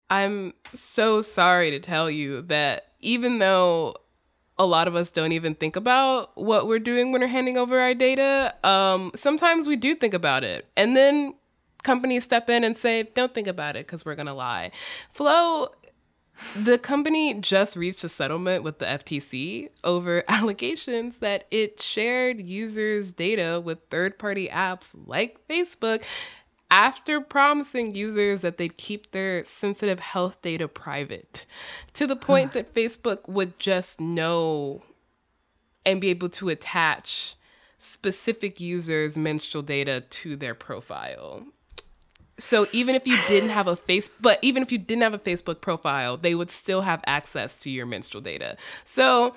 I'm 0.09 0.53
so 0.73 1.21
sorry 1.21 1.71
to 1.71 1.79
tell 1.79 2.09
you 2.09 2.41
that 2.43 2.93
even 2.99 3.39
though 3.39 3.95
a 4.57 4.65
lot 4.65 4.87
of 4.87 4.95
us 4.95 5.09
don't 5.09 5.31
even 5.31 5.53
think 5.53 5.75
about 5.75 6.35
what 6.37 6.67
we're 6.67 6.79
doing 6.79 7.11
when 7.11 7.21
we're 7.21 7.27
handing 7.27 7.57
over 7.57 7.79
our 7.79 7.93
data, 7.93 8.53
um, 8.63 9.11
sometimes 9.15 9.67
we 9.67 9.75
do 9.75 9.93
think 9.95 10.13
about 10.13 10.43
it. 10.43 10.67
And 10.77 10.95
then 10.95 11.33
companies 11.85 12.25
step 12.25 12.49
in 12.49 12.65
and 12.65 12.75
say, 12.75 13.03
don't 13.13 13.33
think 13.33 13.47
about 13.47 13.77
it 13.77 13.85
because 13.85 14.03
we're 14.03 14.15
going 14.15 14.25
to 14.25 14.33
lie. 14.33 14.71
Flow, 15.13 15.69
the 16.55 16.77
company 16.77 17.33
just 17.35 17.77
reached 17.77 18.03
a 18.03 18.09
settlement 18.09 18.63
with 18.63 18.79
the 18.79 18.85
FTC 18.85 19.69
over 19.83 20.23
allegations 20.27 21.17
that 21.17 21.45
it 21.51 21.81
shared 21.81 22.41
users' 22.41 23.13
data 23.13 23.61
with 23.63 23.79
third 23.89 24.19
party 24.19 24.49
apps 24.49 24.89
like 25.05 25.39
Facebook 25.47 26.03
after 26.71 27.21
promising 27.21 27.95
users 27.95 28.41
that 28.41 28.57
they'd 28.57 28.75
keep 28.77 29.11
their 29.11 29.45
sensitive 29.45 29.99
health 29.99 30.41
data 30.41 30.67
private 30.67 31.45
to 31.93 32.05
the 32.07 32.15
point 32.15 32.51
that 32.51 32.73
Facebook 32.73 33.29
would 33.29 33.57
just 33.59 34.01
know 34.01 34.83
and 35.85 36.01
be 36.01 36.09
able 36.09 36.29
to 36.29 36.49
attach 36.49 37.35
specific 37.77 38.59
users' 38.59 39.17
menstrual 39.17 39.61
data 39.61 40.01
to 40.09 40.35
their 40.35 40.55
profile. 40.55 41.45
So 42.37 42.67
even 42.73 42.95
if 42.95 43.07
you 43.07 43.17
didn't 43.27 43.49
have 43.49 43.67
a 43.67 43.75
face, 43.75 44.11
but 44.19 44.39
even 44.41 44.61
if 44.61 44.71
you 44.71 44.77
didn't 44.77 45.03
have 45.03 45.13
a 45.13 45.19
Facebook 45.19 45.61
profile, 45.61 46.17
they 46.17 46.35
would 46.35 46.51
still 46.51 46.81
have 46.81 47.01
access 47.07 47.57
to 47.59 47.69
your 47.69 47.85
menstrual 47.85 48.21
data. 48.21 48.57
So, 48.83 49.35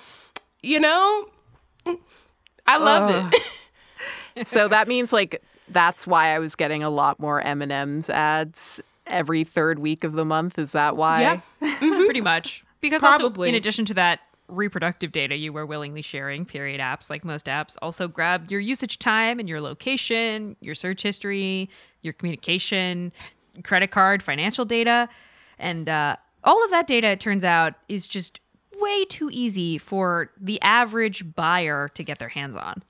you 0.61 0.79
know, 0.79 1.29
I 2.67 2.77
love 2.77 3.31
it. 4.35 4.47
so 4.47 4.67
that 4.67 4.87
means 4.87 5.13
like 5.13 5.41
that's 5.69 6.05
why 6.05 6.35
I 6.35 6.39
was 6.39 6.55
getting 6.55 6.83
a 6.83 6.89
lot 6.89 7.19
more 7.19 7.41
M&M's 7.41 8.09
ads 8.09 8.81
every 9.07 9.43
third 9.43 9.79
week 9.79 10.03
of 10.03 10.13
the 10.13 10.25
month. 10.25 10.59
Is 10.59 10.73
that 10.73 10.97
why? 10.97 11.21
Yeah. 11.21 11.41
Mm-hmm. 11.61 12.05
Pretty 12.05 12.21
much. 12.21 12.63
Because 12.81 13.03
also, 13.03 13.29
in 13.43 13.55
addition 13.55 13.85
to 13.85 13.93
that 13.95 14.21
reproductive 14.49 15.11
data 15.11 15.35
you 15.35 15.53
were 15.53 15.65
willingly 15.65 16.01
sharing, 16.01 16.45
period 16.45 16.81
apps, 16.81 17.09
like 17.09 17.23
most 17.23 17.45
apps, 17.45 17.77
also 17.81 18.07
grab 18.07 18.51
your 18.51 18.59
usage 18.59 18.99
time 18.99 19.39
and 19.39 19.47
your 19.47 19.61
location, 19.61 20.55
your 20.59 20.75
search 20.75 21.01
history, 21.03 21.69
your 22.01 22.13
communication, 22.13 23.11
credit 23.63 23.91
card, 23.91 24.23
financial 24.23 24.65
data. 24.65 25.07
And 25.57 25.87
uh, 25.87 26.15
all 26.43 26.63
of 26.63 26.71
that 26.71 26.87
data, 26.87 27.07
it 27.07 27.19
turns 27.19 27.45
out, 27.45 27.73
is 27.87 28.07
just 28.07 28.41
way 28.79 29.05
too 29.05 29.29
easy 29.31 29.77
for 29.77 30.31
the 30.39 30.61
average 30.61 31.35
buyer 31.35 31.89
to 31.89 32.03
get 32.03 32.19
their 32.19 32.29
hands 32.29 32.55
on. 32.55 32.83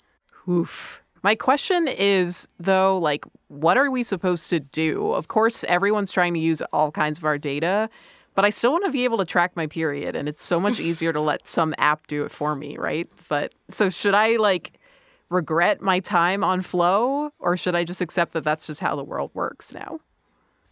Oof. 0.48 1.02
My 1.22 1.36
question 1.36 1.88
is 1.88 2.48
though, 2.60 2.98
like, 2.98 3.26
what 3.48 3.78
are 3.78 3.92
we 3.92 4.04
supposed 4.04 4.50
to 4.52 4.60
do? 4.60 5.12
Of 5.12 5.28
course, 5.28 5.64
everyone's 5.66 6.12
trying 6.12 6.34
to 6.36 6.40
use 6.40 6.62
all 6.72 6.92
kinds 6.92 7.20
of 7.20 7.26
our 7.26 7.38
data, 7.38 7.90
but 8.36 8.46
I 8.46 8.50
still 8.50 8.72
want 8.72 8.86
to 8.86 8.92
be 8.92 9.04
able 9.04 9.18
to 9.18 9.26
track 9.26 9.56
my 9.56 9.68
period. 9.68 10.16
And 10.16 10.30
it's 10.30 10.44
so 10.44 10.60
much 10.60 10.80
easier 10.90 11.14
to 11.14 11.22
let 11.22 11.48
some 11.48 11.74
app 11.78 12.08
do 12.08 12.24
it 12.26 12.32
for 12.32 12.56
me, 12.56 12.78
right? 12.78 13.10
But 13.28 13.54
so 13.70 13.90
should 13.90 14.16
I 14.16 14.38
like 14.38 14.74
regret 15.30 15.82
my 15.82 16.00
time 16.00 16.44
on 16.44 16.62
Flow 16.62 17.32
or 17.40 17.56
should 17.56 17.76
I 17.76 17.84
just 17.84 18.02
accept 18.02 18.34
that 18.34 18.44
that's 18.44 18.68
just 18.68 18.80
how 18.80 18.96
the 18.96 19.04
world 19.04 19.32
works 19.34 19.74
now? 19.74 20.00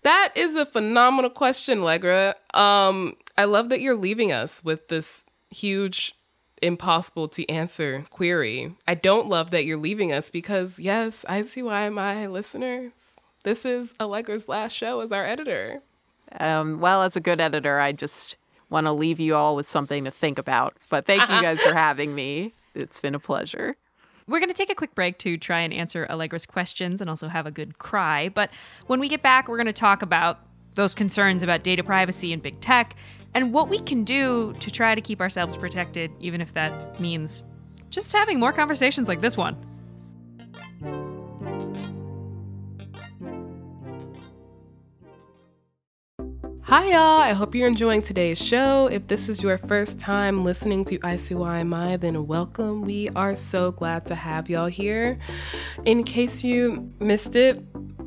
That 0.04 0.32
is 0.36 0.56
a 0.56 0.66
phenomenal 0.66 1.30
question, 1.30 1.80
Legra. 1.80 2.34
Um, 2.54 3.16
I 3.38 3.46
love 3.46 3.70
that 3.70 3.82
you're 3.82 3.96
leaving 3.96 4.32
us 4.32 4.64
with 4.64 4.88
this 4.88 5.26
huge, 5.50 6.16
impossible 6.62 7.28
to 7.30 7.48
answer 7.50 8.06
query. 8.10 8.74
I 8.88 8.96
don't 8.96 9.28
love 9.28 9.52
that 9.52 9.66
you're 9.66 9.78
leaving 9.78 10.12
us 10.12 10.30
because, 10.30 10.80
yes, 10.80 11.26
ICYMI 11.28 12.32
listeners. 12.32 13.18
This 13.44 13.66
is 13.66 13.94
Allegra's 14.00 14.48
last 14.48 14.74
show 14.74 15.02
as 15.02 15.12
our 15.12 15.26
editor. 15.26 15.82
Um, 16.39 16.79
well, 16.79 17.03
as 17.03 17.15
a 17.15 17.19
good 17.19 17.39
editor, 17.39 17.79
I 17.79 17.91
just 17.91 18.36
want 18.69 18.86
to 18.86 18.91
leave 18.91 19.19
you 19.19 19.36
all 19.36 19.55
with 19.55 19.67
something 19.67 20.03
to 20.03 20.12
think 20.12 20.38
about. 20.38 20.75
But 20.89 21.05
thank 21.05 21.22
you 21.22 21.41
guys 21.41 21.62
for 21.62 21.74
having 21.74 22.13
me. 22.13 22.53
It's 22.75 23.00
been 23.00 23.15
a 23.15 23.19
pleasure. 23.19 23.75
We're 24.27 24.39
going 24.39 24.50
to 24.50 24.53
take 24.53 24.69
a 24.69 24.75
quick 24.75 24.93
break 24.93 25.19
to 25.19 25.38
try 25.38 25.62
and 25.62 25.74
answer 25.74 26.05
Allegra's 26.10 26.46
questions 26.46 27.00
and 27.00 27.10
also 27.10 27.29
have 27.29 27.46
a 27.46 27.51
good 27.51 27.79
cry. 27.79 28.27
But 28.29 28.50
when 28.88 29.00
we 29.00 29.07
get 29.07 29.22
back, 29.22 29.48
we're 29.48 29.57
going 29.57 29.67
to 29.67 29.74
talk 29.74 30.01
about 30.01 30.39
those 30.75 30.93
concerns 30.93 31.43
about 31.43 31.63
data 31.63 31.84
privacy 31.84 32.34
and 32.34 32.41
big 32.41 32.60
tech 32.60 32.96
and 33.34 33.53
what 33.53 33.69
we 33.69 33.79
can 33.79 34.03
do 34.03 34.53
to 34.60 34.69
try 34.69 34.96
to 34.96 35.01
keep 35.01 35.22
ourselves 35.22 35.55
protected, 35.55 36.12
even 36.19 36.41
if 36.41 36.53
that 36.53 37.00
means 37.00 37.43
just 37.89 38.12
having 38.12 38.39
more 38.39 38.51
conversations 38.51 39.07
like 39.07 39.22
this 39.22 39.38
one. 39.38 39.55
Hi, 46.68 46.90
y'all. 46.90 47.22
I 47.22 47.32
hope 47.32 47.56
you're 47.56 47.66
enjoying 47.66 48.02
today's 48.02 48.38
show. 48.38 48.88
If 48.88 49.08
this 49.08 49.30
is 49.30 49.42
your 49.42 49.58
first 49.58 50.00
time 50.00 50.44
listening 50.44 50.84
to 50.86 51.00
ICYMI, 51.00 51.98
then 52.02 52.28
welcome. 52.28 52.82
We 52.82 53.08
are 53.16 53.38
so 53.38 53.72
glad 53.72 54.06
to 54.08 54.16
have 54.16 54.50
y'all 54.50 54.68
here. 54.68 55.18
In 55.86 56.04
case 56.04 56.44
you 56.44 56.92
missed 57.00 57.38
it, 57.38 57.64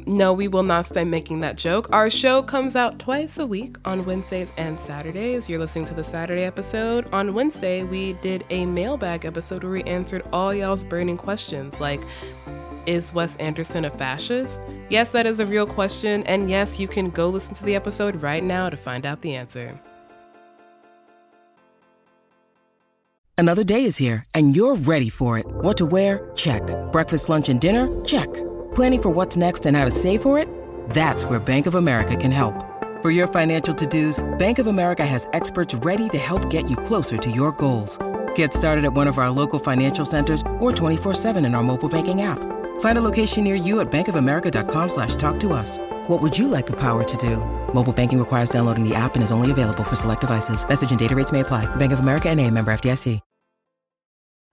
no, 0.06 0.34
we 0.34 0.46
will 0.46 0.62
not 0.62 0.86
stay 0.86 1.04
making 1.04 1.40
that 1.40 1.56
joke. 1.56 1.88
Our 1.90 2.10
show 2.10 2.42
comes 2.42 2.76
out 2.76 2.98
twice 2.98 3.38
a 3.38 3.46
week 3.46 3.76
on 3.86 4.04
Wednesdays 4.04 4.52
and 4.58 4.78
Saturdays. 4.80 5.48
You're 5.48 5.58
listening 5.58 5.86
to 5.86 5.94
the 5.94 6.04
Saturday 6.04 6.44
episode. 6.44 7.08
On 7.14 7.32
Wednesday, 7.32 7.82
we 7.82 8.12
did 8.14 8.44
a 8.50 8.66
mailbag 8.66 9.24
episode 9.24 9.64
where 9.64 9.72
we 9.72 9.82
answered 9.84 10.22
all 10.34 10.52
y'all's 10.52 10.84
burning 10.84 11.16
questions 11.16 11.80
like, 11.80 12.02
is 12.86 13.12
Wes 13.12 13.36
Anderson 13.36 13.84
a 13.84 13.90
fascist? 13.90 14.60
Yes, 14.88 15.12
that 15.12 15.26
is 15.26 15.40
a 15.40 15.46
real 15.46 15.66
question, 15.66 16.22
and 16.24 16.50
yes, 16.50 16.80
you 16.80 16.88
can 16.88 17.10
go 17.10 17.28
listen 17.28 17.54
to 17.54 17.64
the 17.64 17.74
episode 17.74 18.22
right 18.22 18.42
now 18.42 18.68
to 18.68 18.76
find 18.76 19.06
out 19.06 19.22
the 19.22 19.34
answer. 19.34 19.80
Another 23.38 23.64
day 23.64 23.84
is 23.84 23.96
here, 23.96 24.22
and 24.34 24.54
you're 24.54 24.76
ready 24.76 25.08
for 25.08 25.38
it. 25.38 25.46
What 25.48 25.78
to 25.78 25.86
wear? 25.86 26.30
Check. 26.36 26.62
Breakfast, 26.92 27.30
lunch, 27.30 27.48
and 27.48 27.58
dinner? 27.58 27.88
Check. 28.04 28.30
Planning 28.74 29.00
for 29.02 29.08
what's 29.08 29.34
next 29.34 29.64
and 29.64 29.74
how 29.74 29.86
to 29.86 29.90
save 29.90 30.20
for 30.20 30.38
it? 30.38 30.46
That's 30.90 31.24
where 31.24 31.40
Bank 31.40 31.64
of 31.66 31.74
America 31.74 32.16
can 32.16 32.30
help. 32.30 32.54
For 33.00 33.10
your 33.10 33.26
financial 33.26 33.74
to 33.74 33.86
dos, 33.86 34.22
Bank 34.38 34.58
of 34.58 34.66
America 34.66 35.06
has 35.06 35.26
experts 35.32 35.74
ready 35.76 36.10
to 36.10 36.18
help 36.18 36.50
get 36.50 36.68
you 36.68 36.76
closer 36.76 37.16
to 37.16 37.30
your 37.30 37.52
goals. 37.52 37.96
Get 38.34 38.52
started 38.52 38.84
at 38.84 38.92
one 38.92 39.08
of 39.08 39.16
our 39.16 39.30
local 39.30 39.58
financial 39.58 40.04
centers 40.04 40.42
or 40.58 40.70
24 40.70 41.14
7 41.14 41.46
in 41.46 41.54
our 41.54 41.62
mobile 41.62 41.88
banking 41.88 42.20
app. 42.20 42.59
Find 42.80 42.98
a 42.98 43.02
location 43.02 43.44
near 43.44 43.54
you 43.54 43.80
at 43.80 43.90
bankofamerica.com 43.90 44.88
slash 44.90 45.16
talk 45.16 45.40
to 45.40 45.54
us. 45.54 45.78
What 46.08 46.20
would 46.20 46.36
you 46.36 46.46
like 46.46 46.66
the 46.66 46.76
power 46.76 47.02
to 47.04 47.16
do? 47.16 47.36
Mobile 47.72 47.94
banking 47.94 48.18
requires 48.18 48.50
downloading 48.50 48.86
the 48.86 48.94
app 48.94 49.14
and 49.14 49.22
is 49.22 49.32
only 49.32 49.50
available 49.50 49.84
for 49.84 49.96
select 49.96 50.20
devices. 50.20 50.68
Message 50.68 50.90
and 50.90 50.98
data 50.98 51.14
rates 51.14 51.32
may 51.32 51.40
apply. 51.40 51.64
Bank 51.76 51.92
of 51.92 52.00
America 52.00 52.28
and 52.28 52.38
a 52.38 52.50
member 52.50 52.70
FDIC. 52.70 53.20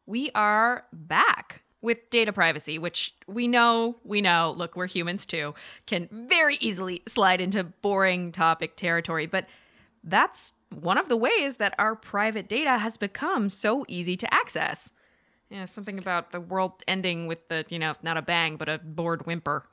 We 0.10 0.32
are 0.36 0.86
back 0.94 1.64
with 1.82 2.10
data 2.10 2.32
privacy, 2.32 2.80
which 2.80 3.14
we 3.28 3.46
know, 3.50 3.98
we 4.06 4.22
know, 4.22 4.54
look, 4.56 4.78
we're 4.78 4.88
humans 4.88 5.26
too, 5.26 5.54
can 5.86 6.08
very 6.10 6.58
easily 6.62 7.04
slide 7.06 7.42
into 7.42 7.66
boring 7.66 8.32
topic 8.32 8.78
territory. 8.78 9.26
But 9.26 9.48
that's 10.06 10.54
one 10.74 10.98
of 10.98 11.10
the 11.10 11.18
ways 11.18 11.58
that 11.58 11.76
our 11.78 11.94
private 11.94 12.48
data 12.48 12.78
has 12.78 12.96
become 12.96 13.50
so 13.50 13.84
easy 13.90 14.16
to 14.16 14.34
access. 14.34 14.94
Yeah, 15.50 15.66
something 15.66 15.98
about 15.98 16.32
the 16.32 16.42
world 16.42 16.84
ending 16.88 17.28
with 17.28 17.48
the, 17.48 17.66
you 17.70 17.80
know, 17.80 17.94
not 18.04 18.18
a 18.18 18.22
bang, 18.22 18.58
but 18.58 18.68
a 18.68 18.80
bored 18.80 19.26
whimper. 19.26 19.66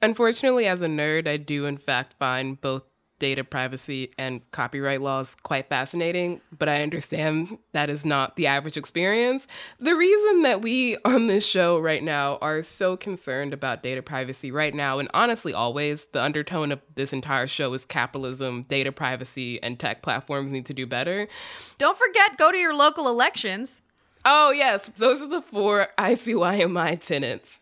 Unfortunately, 0.00 0.66
as 0.66 0.80
a 0.80 0.86
nerd, 0.86 1.28
I 1.28 1.36
do 1.36 1.66
in 1.66 1.76
fact 1.76 2.14
find 2.18 2.60
both 2.60 2.82
data 3.18 3.42
privacy 3.42 4.12
and 4.16 4.48
copyright 4.52 5.02
laws 5.02 5.36
quite 5.42 5.68
fascinating, 5.68 6.40
but 6.56 6.68
I 6.68 6.82
understand 6.82 7.58
that 7.72 7.90
is 7.90 8.04
not 8.04 8.36
the 8.36 8.46
average 8.46 8.76
experience. 8.76 9.46
The 9.80 9.96
reason 9.96 10.42
that 10.42 10.62
we 10.62 10.96
on 11.04 11.26
this 11.26 11.44
show 11.44 11.78
right 11.78 12.02
now 12.02 12.38
are 12.40 12.62
so 12.62 12.96
concerned 12.96 13.52
about 13.52 13.82
data 13.82 14.02
privacy 14.02 14.50
right 14.50 14.74
now, 14.74 14.98
and 14.98 15.10
honestly, 15.14 15.52
always, 15.52 16.06
the 16.12 16.22
undertone 16.22 16.72
of 16.72 16.80
this 16.94 17.12
entire 17.12 17.48
show 17.48 17.72
is 17.74 17.84
capitalism, 17.84 18.62
data 18.68 18.92
privacy, 18.92 19.60
and 19.62 19.78
tech 19.78 20.02
platforms 20.02 20.52
need 20.52 20.66
to 20.66 20.74
do 20.74 20.86
better. 20.86 21.28
Don't 21.76 21.98
forget, 21.98 22.36
go 22.38 22.52
to 22.52 22.58
your 22.58 22.74
local 22.74 23.08
elections. 23.08 23.82
Oh, 24.30 24.50
yes, 24.50 24.90
those 24.98 25.22
are 25.22 25.26
the 25.26 25.40
four 25.40 25.88
ICYMI 25.96 27.00
tenants. 27.00 27.58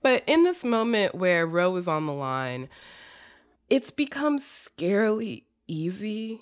But 0.00 0.22
in 0.26 0.44
this 0.44 0.64
moment 0.64 1.14
where 1.14 1.46
Roe 1.46 1.76
is 1.76 1.86
on 1.86 2.06
the 2.06 2.14
line, 2.14 2.70
it's 3.68 3.90
become 3.90 4.38
scarily 4.38 5.42
easy 5.68 6.40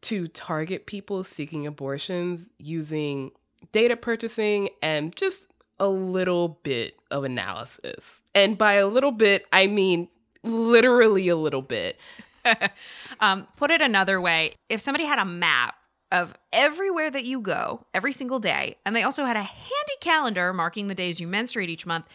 to 0.00 0.28
target 0.28 0.86
people 0.86 1.24
seeking 1.24 1.66
abortions 1.66 2.50
using 2.56 3.32
data 3.70 3.98
purchasing 3.98 4.70
and 4.80 5.14
just 5.14 5.46
a 5.78 5.88
little 5.88 6.58
bit 6.62 6.96
of 7.10 7.24
analysis. 7.24 8.22
And 8.34 8.56
by 8.56 8.74
a 8.74 8.86
little 8.86 9.12
bit, 9.12 9.44
I 9.52 9.66
mean 9.66 10.08
literally 10.42 11.28
a 11.28 11.36
little 11.36 11.60
bit. 11.60 11.98
um, 13.20 13.46
put 13.58 13.70
it 13.70 13.82
another 13.82 14.22
way 14.22 14.54
if 14.70 14.80
somebody 14.80 15.04
had 15.04 15.18
a 15.18 15.26
map 15.26 15.74
of 16.12 16.34
everywhere 16.52 17.10
that 17.10 17.24
you 17.24 17.40
go 17.40 17.84
every 17.92 18.12
single 18.12 18.38
day, 18.38 18.76
and 18.84 18.94
they 18.94 19.02
also 19.02 19.24
had 19.24 19.36
a 19.36 19.42
handy 19.42 19.96
calendar 20.00 20.52
marking 20.52 20.86
the 20.86 20.94
days 20.94 21.20
you 21.20 21.26
menstruate 21.26 21.70
each 21.70 21.86
month, 21.86 22.06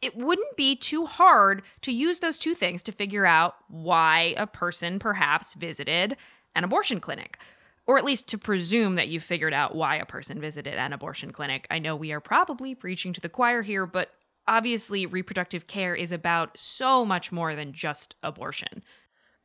it 0.00 0.16
wouldn't 0.16 0.56
be 0.56 0.74
too 0.74 1.06
hard 1.06 1.62
to 1.82 1.92
use 1.92 2.18
those 2.18 2.38
two 2.38 2.54
things 2.54 2.82
to 2.82 2.92
figure 2.92 3.24
out 3.24 3.54
why 3.68 4.34
a 4.36 4.46
person 4.46 4.98
perhaps 4.98 5.54
visited 5.54 6.16
an 6.54 6.64
abortion 6.64 7.00
clinic. 7.00 7.38
Or 7.86 7.98
at 7.98 8.04
least 8.04 8.28
to 8.28 8.38
presume 8.38 8.94
that 8.94 9.08
you 9.08 9.18
figured 9.18 9.52
out 9.52 9.74
why 9.74 9.96
a 9.96 10.06
person 10.06 10.40
visited 10.40 10.74
an 10.74 10.92
abortion 10.92 11.32
clinic. 11.32 11.66
I 11.68 11.80
know 11.80 11.96
we 11.96 12.12
are 12.12 12.20
probably 12.20 12.74
preaching 12.74 13.12
to 13.12 13.20
the 13.20 13.28
choir 13.28 13.62
here, 13.62 13.86
but 13.86 14.12
obviously, 14.46 15.04
reproductive 15.04 15.66
care 15.66 15.94
is 15.94 16.12
about 16.12 16.56
so 16.56 17.04
much 17.04 17.32
more 17.32 17.56
than 17.56 17.72
just 17.72 18.14
abortion. 18.22 18.84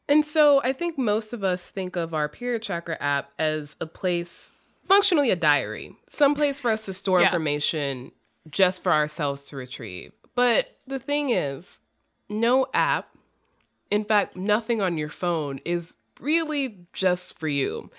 And 0.10 0.26
so 0.26 0.62
I 0.64 0.74
think 0.74 0.98
most 0.98 1.34
of 1.34 1.44
us 1.44 1.68
think 1.68 1.96
of 1.96 2.14
our 2.14 2.30
period 2.30 2.64
tracker 2.64 2.98
app 3.00 3.32
as 3.38 3.76
a 3.82 3.86
place, 3.86 4.52
functionally 4.86 5.32
a 5.32 5.36
diary, 5.36 5.96
some 6.10 6.34
place 6.36 6.60
for 6.60 6.72
us 6.72 6.86
to 6.86 6.94
store 6.94 7.20
Yeah. 7.22 7.28
information 7.28 8.12
just 8.50 8.82
for 8.82 8.94
ourselves 8.94 9.42
to 9.44 9.58
retrieve. 9.58 10.14
But 10.34 10.78
the 10.88 11.00
thing 11.00 11.30
is, 11.32 11.78
no 12.30 12.68
app, 12.74 13.10
in 13.92 14.06
fact, 14.06 14.36
nothing 14.36 14.82
on 14.82 14.98
your 14.98 15.10
phone 15.10 15.60
is 15.66 15.94
really 16.22 16.78
just 16.94 17.38
for 17.38 17.48
you. 17.48 17.90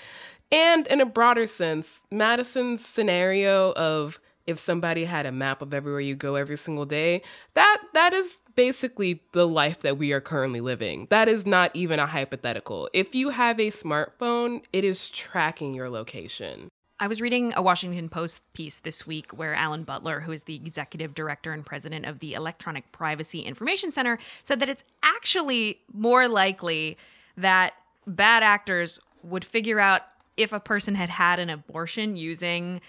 And 0.50 0.86
in 0.86 1.00
a 1.00 1.06
broader 1.06 1.46
sense, 1.46 2.00
Madison's 2.10 2.84
scenario 2.84 3.72
of 3.72 4.18
if 4.46 4.58
somebody 4.58 5.04
had 5.04 5.26
a 5.26 5.32
map 5.32 5.60
of 5.60 5.74
everywhere 5.74 6.00
you 6.00 6.16
go 6.16 6.36
every 6.36 6.56
single 6.56 6.86
day, 6.86 7.20
that 7.52 7.82
that 7.92 8.14
is 8.14 8.38
basically 8.58 9.22
the 9.30 9.46
life 9.46 9.82
that 9.82 9.96
we 9.96 10.12
are 10.12 10.20
currently 10.20 10.60
living. 10.60 11.06
That 11.10 11.28
is 11.28 11.46
not 11.46 11.70
even 11.74 12.00
a 12.00 12.06
hypothetical. 12.06 12.90
If 12.92 13.14
you 13.14 13.28
have 13.28 13.60
a 13.60 13.70
smartphone, 13.70 14.62
it 14.72 14.82
is 14.82 15.08
tracking 15.10 15.74
your 15.74 15.88
location. 15.88 16.68
I 16.98 17.06
was 17.06 17.20
reading 17.20 17.52
a 17.54 17.62
Washington 17.62 18.08
Post 18.08 18.42
piece 18.54 18.80
this 18.80 19.06
week 19.06 19.30
where 19.30 19.54
Alan 19.54 19.84
Butler, 19.84 20.18
who 20.18 20.32
is 20.32 20.42
the 20.42 20.56
executive 20.56 21.14
director 21.14 21.52
and 21.52 21.64
president 21.64 22.04
of 22.04 22.18
the 22.18 22.34
Electronic 22.34 22.90
Privacy 22.90 23.42
Information 23.42 23.92
Center, 23.92 24.18
said 24.42 24.58
that 24.58 24.68
it's 24.68 24.82
actually 25.04 25.78
more 25.92 26.26
likely 26.26 26.98
that 27.36 27.74
bad 28.08 28.42
actors 28.42 28.98
would 29.22 29.44
figure 29.44 29.78
out 29.78 30.02
if 30.36 30.52
a 30.52 30.58
person 30.58 30.96
had 30.96 31.10
had 31.10 31.38
an 31.38 31.48
abortion 31.48 32.16
using 32.16 32.80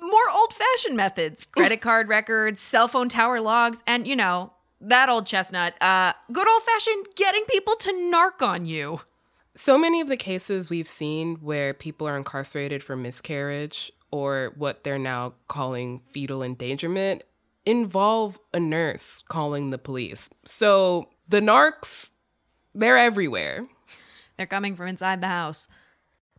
more 0.00 0.30
old 0.34 0.54
fashioned 0.54 0.96
methods 0.96 1.44
credit 1.54 1.82
card 1.82 2.08
records, 2.08 2.62
cell 2.62 2.88
phone 2.88 3.10
tower 3.10 3.42
logs, 3.42 3.82
and, 3.86 4.06
you 4.06 4.16
know, 4.16 4.52
that 4.86 5.08
old 5.08 5.26
chestnut, 5.26 5.80
uh, 5.82 6.12
good 6.32 6.48
old 6.48 6.62
fashioned 6.62 7.06
getting 7.16 7.44
people 7.44 7.74
to 7.76 7.92
narc 7.92 8.46
on 8.46 8.66
you. 8.66 9.00
So 9.54 9.78
many 9.78 10.00
of 10.00 10.08
the 10.08 10.16
cases 10.16 10.70
we've 10.70 10.88
seen 10.88 11.36
where 11.36 11.74
people 11.74 12.06
are 12.06 12.16
incarcerated 12.16 12.82
for 12.82 12.94
miscarriage 12.94 13.90
or 14.10 14.52
what 14.56 14.84
they're 14.84 14.98
now 14.98 15.34
calling 15.48 16.02
fetal 16.10 16.42
endangerment 16.42 17.22
involve 17.64 18.38
a 18.54 18.60
nurse 18.60 19.22
calling 19.28 19.70
the 19.70 19.78
police. 19.78 20.30
So 20.44 21.08
the 21.28 21.40
narcs, 21.40 22.10
they're 22.74 22.98
everywhere. 22.98 23.66
They're 24.36 24.46
coming 24.46 24.76
from 24.76 24.88
inside 24.88 25.20
the 25.20 25.28
house. 25.28 25.68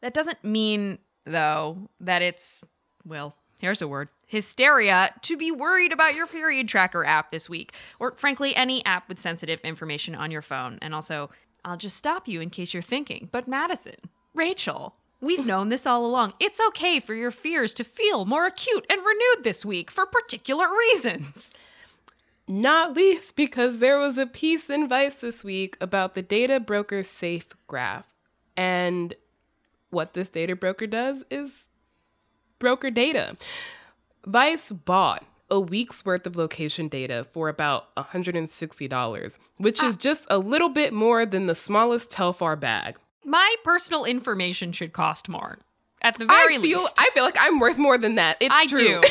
That 0.02 0.14
doesn't 0.14 0.44
mean, 0.44 1.00
though, 1.26 1.90
that 2.00 2.22
it's, 2.22 2.64
well, 3.04 3.36
here's 3.58 3.82
a 3.82 3.88
word 3.88 4.10
hysteria 4.28 5.13
to 5.22 5.38
be 5.38 5.52
worried 5.52 5.93
about 5.93 6.13
your 6.15 6.28
period 6.28 6.67
tracker 6.67 7.06
app 7.06 7.32
this 7.32 7.50
week, 7.50 7.74
or 8.00 8.13
frankly, 8.15 8.56
any 8.56 8.86
app 8.86 9.08
with 9.08 9.20
sensitive 9.20 9.60
information 9.62 10.13
on 10.13 10.32
your 10.32 10.41
phone. 10.41 10.78
And 10.82 10.93
also, 10.93 11.30
I'll 11.63 11.78
just 11.78 11.98
stop 11.98 12.28
you 12.28 12.41
in 12.41 12.50
case 12.50 12.74
you're 12.74 12.84
thinking, 12.84 13.30
but 13.32 13.48
Madison, 13.48 13.96
Rachelle, 14.36 14.93
we've 15.22 15.46
known 15.46 15.70
this 15.70 15.86
all 15.86 16.06
along. 16.06 16.34
It's 16.39 16.62
okay 16.67 17.00
for 17.00 17.13
your 17.15 17.32
fears 17.32 17.74
to 17.76 17.84
feel 17.84 18.26
more 18.26 18.46
acute 18.46 18.86
and 18.89 19.02
renewed 19.02 19.43
this 19.43 19.65
week 19.65 19.89
for 19.89 20.06
particular 20.06 20.65
reasons. 20.91 21.52
Not 22.50 22.93
least 22.93 23.36
because 23.36 23.80
there 23.80 23.98
was 23.98 24.17
a 24.17 24.26
piece 24.26 24.70
in 24.70 24.88
Vice 24.88 25.15
this 25.15 25.43
week 25.43 25.78
about 25.82 26.15
the 26.15 26.22
data 26.22 26.60
broker 26.62 27.04
Safe 27.04 27.50
Graph. 27.67 28.06
And 28.56 29.13
what 29.89 30.13
this 30.13 30.30
data 30.30 30.56
broker 30.56 30.88
does 30.88 31.26
is 31.30 31.70
broker 32.60 32.89
data. 32.89 33.38
Vice 34.26 34.72
bought 34.72 35.26
a 35.50 35.60
week's 35.60 36.06
worth 36.06 36.26
of 36.26 36.36
location 36.36 36.88
data 36.88 37.26
for 37.32 37.50
about 37.50 37.96
$160, 37.96 39.38
which 39.58 39.82
is 39.82 39.96
ah. 39.96 40.00
just 40.00 40.26
a 40.30 40.38
little 40.38 40.70
bit 40.70 40.93
more 40.93 41.26
than 41.26 41.48
the 41.48 41.56
smallest 41.56 42.12
Telfar 42.12 42.60
bag. 42.60 42.98
My 43.24 43.56
personal 43.63 44.06
information 44.06 44.72
should 44.72 44.93
cost 44.93 45.30
more. 45.30 45.60
At 46.02 46.17
the 46.17 46.26
very 46.26 46.58
I 46.58 46.62
feel, 46.62 46.80
least. 46.80 46.96
I 46.98 47.10
feel 47.13 47.24
like 47.24 47.38
I'm 47.39 47.60
worth 47.60 47.78
more 47.78 47.98
than 47.98 48.15
that. 48.15 48.38
It's 48.39 48.56
I 48.56 48.65
true. 48.67 49.02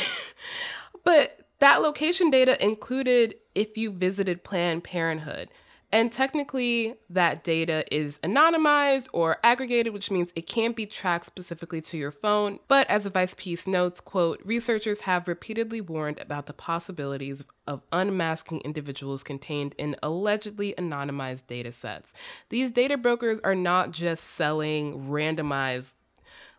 but 1.05 1.41
that 1.59 1.83
location 1.83 2.31
data 2.31 2.63
included 2.65 3.35
if 3.55 3.77
you 3.77 3.91
visited 3.91 4.45
Planned 4.45 4.85
Parenthood. 4.85 5.49
And 5.93 6.13
technically, 6.13 6.97
that 7.11 7.45
data 7.45 7.85
is 7.95 8.19
anonymized 8.19 9.07
or 9.13 9.39
aggregated, 9.45 9.93
which 9.93 10.11
means 10.11 10.31
it 10.35 10.47
can't 10.47 10.75
be 10.75 10.85
tracked 10.85 11.27
specifically 11.27 11.81
to 11.83 11.97
your 11.97 12.11
phone. 12.11 12.59
But 12.67 12.91
as 12.91 13.05
the 13.05 13.11
Vice 13.11 13.35
piece 13.35 13.67
notes, 13.69 14.01
quote, 14.01 14.41
researchers 14.45 15.01
have 15.03 15.29
repeatedly 15.29 15.81
warned 15.81 16.19
about 16.19 16.47
the 16.47 16.53
possibilities 16.53 17.45
of 17.69 17.83
unmasking 17.93 18.63
individuals 18.63 19.23
contained 19.23 19.75
in 19.79 19.95
allegedly 20.03 20.75
anonymized 20.77 21.47
data 21.47 21.71
sets. 21.71 22.13
These 22.49 22.73
data 22.73 22.97
brokers 22.97 23.39
are 23.41 23.55
not 23.55 23.93
just 23.93 24.25
selling 24.25 25.09
randomized 25.09 25.95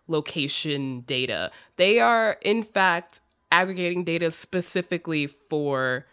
location 0.07 1.01
data. 1.01 1.51
They 1.75 1.99
are, 1.99 2.37
in 2.41 2.63
fact, 2.63 3.19
aggregating 3.51 4.05
data 4.05 4.31
specifically 4.31 5.27
for 5.27 6.05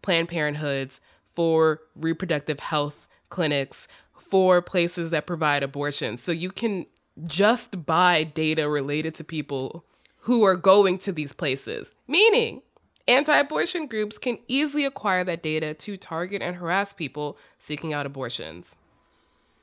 Planned 0.00 0.28
Parenthoods, 0.28 1.00
for 1.34 1.80
reproductive 1.96 2.60
health 2.60 3.06
clinics, 3.28 3.88
for 4.14 4.62
places 4.62 5.10
that 5.10 5.26
provide 5.26 5.62
abortions. 5.62 6.22
So 6.22 6.32
you 6.32 6.50
can 6.50 6.86
just 7.26 7.84
buy 7.84 8.24
data 8.24 8.68
related 8.68 9.14
to 9.16 9.24
people 9.24 9.84
who 10.18 10.44
are 10.44 10.56
going 10.56 10.98
to 10.98 11.12
these 11.12 11.32
places, 11.32 11.92
meaning 12.06 12.62
anti 13.08 13.36
abortion 13.36 13.86
groups 13.86 14.18
can 14.18 14.38
easily 14.48 14.84
acquire 14.84 15.24
that 15.24 15.42
data 15.42 15.74
to 15.74 15.96
target 15.96 16.42
and 16.42 16.56
harass 16.56 16.92
people 16.92 17.36
seeking 17.58 17.92
out 17.92 18.06
abortions. 18.06 18.76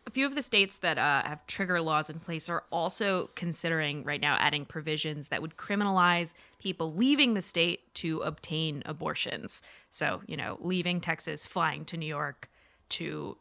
A 0.09 0.11
few 0.11 0.25
of 0.25 0.33
the 0.33 0.41
states 0.41 0.79
that 0.79 0.97
uh, 0.97 1.21
have 1.21 1.45
trigger 1.45 1.79
laws 1.79 2.09
in 2.09 2.19
place 2.19 2.49
are 2.49 2.63
also 2.71 3.29
considering 3.35 4.03
right 4.03 4.19
now 4.19 4.37
adding 4.39 4.65
provisions 4.65 5.27
that 5.27 5.39
would 5.39 5.55
criminalize 5.55 6.33
people 6.57 6.95
leaving 6.95 7.35
the 7.35 7.43
state 7.43 7.93
to 7.93 8.19
obtain 8.21 8.81
abortions. 8.87 9.61
So, 9.91 10.23
you 10.25 10.35
know, 10.35 10.57
leaving 10.61 10.99
Texas, 10.99 11.45
flying 11.45 11.85
to 11.85 11.95
New 11.97 12.07
York 12.07 12.49
to 12.89 13.37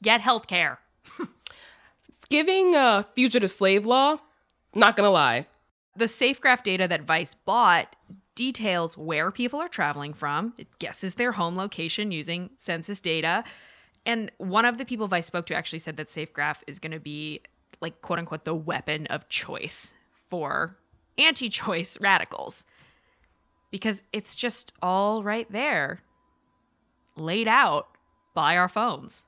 get 0.00 0.20
health 0.20 0.46
care. 0.46 0.78
Giving 2.28 2.76
a 2.76 3.04
fugitive 3.16 3.50
slave 3.50 3.84
law, 3.84 4.18
not 4.76 4.94
gonna 4.94 5.10
lie. 5.10 5.48
The 5.96 6.04
SafeGraph 6.04 6.62
data 6.62 6.86
that 6.86 7.02
Vice 7.02 7.34
bought 7.34 7.96
details 8.36 8.96
where 8.96 9.32
people 9.32 9.58
are 9.60 9.68
traveling 9.68 10.14
from. 10.14 10.54
It 10.56 10.78
guesses 10.78 11.16
their 11.16 11.32
home 11.32 11.56
location 11.56 12.12
using 12.12 12.50
census 12.54 13.00
data. 13.00 13.42
And 14.06 14.30
one 14.38 14.64
of 14.64 14.78
the 14.78 14.84
people 14.84 15.08
I 15.12 15.20
spoke 15.20 15.46
to 15.46 15.54
actually 15.54 15.78
said 15.78 15.96
that 15.96 16.08
SafeGraph 16.08 16.58
is 16.66 16.78
going 16.78 16.92
to 16.92 17.00
be 17.00 17.40
like 17.80 18.00
quote 18.02 18.18
unquote 18.18 18.44
the 18.44 18.54
weapon 18.54 19.06
of 19.08 19.28
choice 19.28 19.92
for 20.30 20.76
anti 21.18 21.48
choice 21.48 21.98
radicals 22.00 22.64
because 23.70 24.04
it's 24.12 24.36
just 24.36 24.72
all 24.82 25.24
right 25.24 25.50
there, 25.50 26.00
laid 27.16 27.48
out 27.48 27.88
by 28.32 28.56
our 28.56 28.68
phones. 28.68 29.24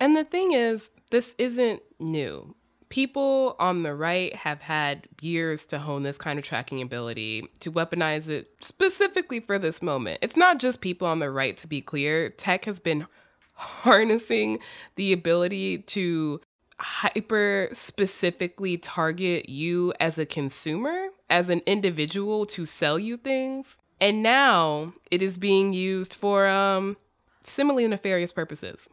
And 0.00 0.16
the 0.16 0.24
thing 0.24 0.52
is, 0.52 0.90
this 1.10 1.34
isn't 1.36 1.82
new. 2.00 2.54
People 2.88 3.56
on 3.58 3.82
the 3.82 3.94
right 3.94 4.34
have 4.34 4.62
had 4.62 5.06
years 5.20 5.66
to 5.66 5.78
hone 5.78 6.02
this 6.02 6.16
kind 6.16 6.38
of 6.38 6.44
tracking 6.46 6.80
ability, 6.80 7.46
to 7.60 7.70
weaponize 7.70 8.28
it 8.28 8.48
specifically 8.62 9.40
for 9.40 9.58
this 9.58 9.82
moment. 9.82 10.18
It's 10.22 10.36
not 10.36 10.58
just 10.58 10.80
people 10.80 11.06
on 11.06 11.18
the 11.18 11.30
right, 11.30 11.56
to 11.58 11.68
be 11.68 11.82
clear. 11.82 12.30
Tech 12.30 12.64
has 12.64 12.80
been 12.80 13.06
harnessing 13.54 14.58
the 14.96 15.12
ability 15.12 15.78
to 15.78 16.40
hyper 16.78 17.68
specifically 17.72 18.76
target 18.76 19.48
you 19.48 19.92
as 20.00 20.18
a 20.18 20.26
consumer, 20.26 21.08
as 21.30 21.48
an 21.48 21.62
individual 21.66 22.46
to 22.46 22.66
sell 22.66 22.98
you 22.98 23.16
things. 23.16 23.76
And 24.00 24.22
now 24.22 24.92
it 25.10 25.22
is 25.22 25.38
being 25.38 25.72
used 25.72 26.14
for 26.14 26.46
um 26.46 26.96
similarly 27.42 27.86
nefarious 27.86 28.32
purposes. 28.32 28.88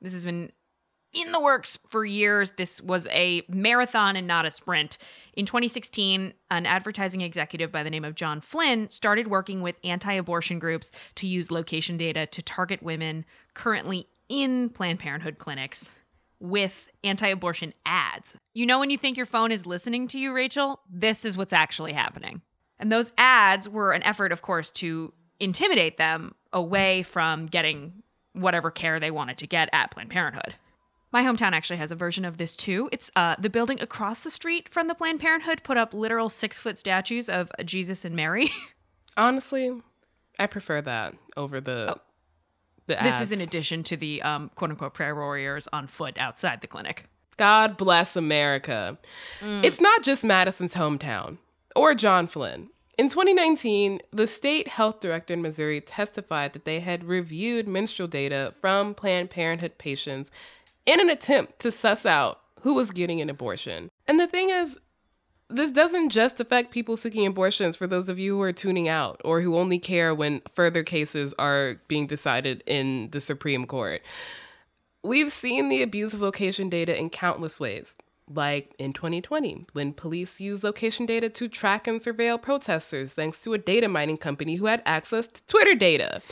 This 0.00 0.12
has 0.12 0.24
been 0.24 0.50
in 1.12 1.32
the 1.32 1.40
works 1.40 1.78
for 1.86 2.04
years. 2.04 2.52
This 2.52 2.80
was 2.80 3.06
a 3.08 3.42
marathon 3.48 4.16
and 4.16 4.26
not 4.26 4.46
a 4.46 4.50
sprint. 4.50 4.98
In 5.34 5.46
2016, 5.46 6.34
an 6.50 6.66
advertising 6.66 7.20
executive 7.20 7.70
by 7.70 7.82
the 7.82 7.90
name 7.90 8.04
of 8.04 8.14
John 8.14 8.40
Flynn 8.40 8.90
started 8.90 9.28
working 9.28 9.62
with 9.62 9.76
anti 9.84 10.12
abortion 10.14 10.58
groups 10.58 10.92
to 11.16 11.26
use 11.26 11.50
location 11.50 11.96
data 11.96 12.26
to 12.26 12.42
target 12.42 12.82
women 12.82 13.24
currently 13.54 14.06
in 14.28 14.70
Planned 14.70 14.98
Parenthood 14.98 15.38
clinics 15.38 15.98
with 16.40 16.90
anti 17.04 17.28
abortion 17.28 17.72
ads. 17.86 18.36
You 18.54 18.66
know, 18.66 18.80
when 18.80 18.90
you 18.90 18.98
think 18.98 19.16
your 19.16 19.26
phone 19.26 19.52
is 19.52 19.66
listening 19.66 20.08
to 20.08 20.18
you, 20.18 20.32
Rachelle, 20.32 20.78
this 20.90 21.24
is 21.24 21.36
what's 21.36 21.52
actually 21.52 21.92
happening. 21.92 22.42
And 22.78 22.90
those 22.90 23.12
ads 23.16 23.68
were 23.68 23.92
an 23.92 24.02
effort, 24.02 24.32
of 24.32 24.42
course, 24.42 24.70
to 24.72 25.12
intimidate 25.38 25.98
them 25.98 26.34
away 26.52 27.02
from 27.02 27.46
getting 27.46 28.02
whatever 28.32 28.70
care 28.70 28.98
they 28.98 29.10
wanted 29.10 29.38
to 29.38 29.46
get 29.46 29.68
at 29.72 29.90
Planned 29.90 30.10
Parenthood. 30.10 30.56
My 31.12 31.22
hometown 31.22 31.52
actually 31.52 31.76
has 31.76 31.90
a 31.92 31.94
version 31.96 32.24
of 32.24 32.38
this 32.38 32.56
too. 32.56 32.88
It's 32.90 33.10
uh, 33.16 33.36
the 33.38 33.50
building 33.50 33.80
across 33.82 34.20
the 34.20 34.30
street 34.30 34.68
from 34.70 34.88
the 34.88 34.94
Planned 34.94 35.20
Parenthood 35.20 35.62
put 35.62 35.76
up 35.76 35.92
literal 35.92 36.28
six 36.28 36.58
foot 36.58 36.78
statues 36.78 37.28
of 37.28 37.50
Jesus 37.64 38.04
and 38.04 38.16
Mary. 38.16 38.50
Honestly, 39.16 39.70
I 40.38 40.46
prefer 40.46 40.80
that 40.80 41.14
over 41.36 41.60
the 41.60 41.94
Oh. 41.96 42.00
the 42.86 42.96
this 43.02 43.20
is 43.20 43.30
in 43.30 43.40
addition 43.42 43.82
to 43.84 43.96
the 43.96 44.22
um, 44.22 44.50
quote 44.54 44.70
unquote 44.70 44.94
prayer 44.94 45.14
warriors 45.14 45.68
on 45.72 45.86
foot 45.86 46.16
outside 46.18 46.62
the 46.62 46.66
clinic. 46.66 47.04
God 47.36 47.76
bless 47.76 48.16
America. 48.16 48.98
Mm. 49.40 49.64
It's 49.64 49.80
not 49.80 50.02
just 50.02 50.24
Madison's 50.24 50.74
hometown 50.74 51.38
or 51.76 51.94
John 51.94 52.26
Flynn. 52.26 52.68
In 52.98 53.08
2019, 53.08 54.00
the 54.12 54.26
state 54.26 54.68
health 54.68 55.00
director 55.00 55.32
in 55.34 55.42
Missouri 55.42 55.80
testified 55.80 56.52
that 56.52 56.66
they 56.66 56.80
had 56.80 57.04
reviewed 57.04 57.66
menstrual 57.66 58.06
data 58.06 58.54
from 58.60 58.94
Planned 58.94 59.30
Parenthood 59.30 59.78
patients 59.78 60.30
in 60.86 61.00
an 61.00 61.10
attempt 61.10 61.60
to 61.60 61.72
suss 61.72 62.06
out 62.06 62.40
who 62.62 62.74
was 62.74 62.90
getting 62.90 63.20
an 63.20 63.30
abortion. 63.30 63.88
And 64.06 64.18
the 64.18 64.26
thing 64.26 64.50
is, 64.50 64.78
this 65.48 65.70
doesn't 65.70 66.10
just 66.10 66.40
affect 66.40 66.72
people 66.72 66.96
seeking 66.96 67.26
abortions 67.26 67.76
for 67.76 67.86
those 67.86 68.08
of 68.08 68.18
you 68.18 68.36
who 68.36 68.42
are 68.42 68.52
tuning 68.52 68.88
out 68.88 69.20
or 69.24 69.40
who 69.40 69.56
only 69.56 69.78
care 69.78 70.14
when 70.14 70.40
further 70.54 70.82
cases 70.82 71.34
are 71.38 71.76
being 71.88 72.06
decided 72.06 72.62
in 72.66 73.10
the 73.10 73.20
Supreme 73.20 73.66
Court. 73.66 74.02
We've 75.02 75.32
seen 75.32 75.68
the 75.68 75.82
abuse 75.82 76.14
of 76.14 76.22
location 76.22 76.70
data 76.70 76.96
in 76.96 77.10
countless 77.10 77.60
ways, 77.60 77.96
like 78.30 78.74
in 78.78 78.92
2020, 78.92 79.66
when 79.72 79.92
police 79.92 80.40
used 80.40 80.62
location 80.62 81.06
data 81.06 81.28
to 81.28 81.48
track 81.48 81.86
and 81.86 82.00
surveil 82.00 82.40
protesters 82.40 83.12
thanks 83.12 83.40
to 83.42 83.52
a 83.52 83.58
data 83.58 83.88
mining 83.88 84.16
company 84.16 84.56
who 84.56 84.66
had 84.66 84.82
access 84.86 85.26
to 85.26 85.44
Twitter 85.48 85.74
data. 85.74 86.22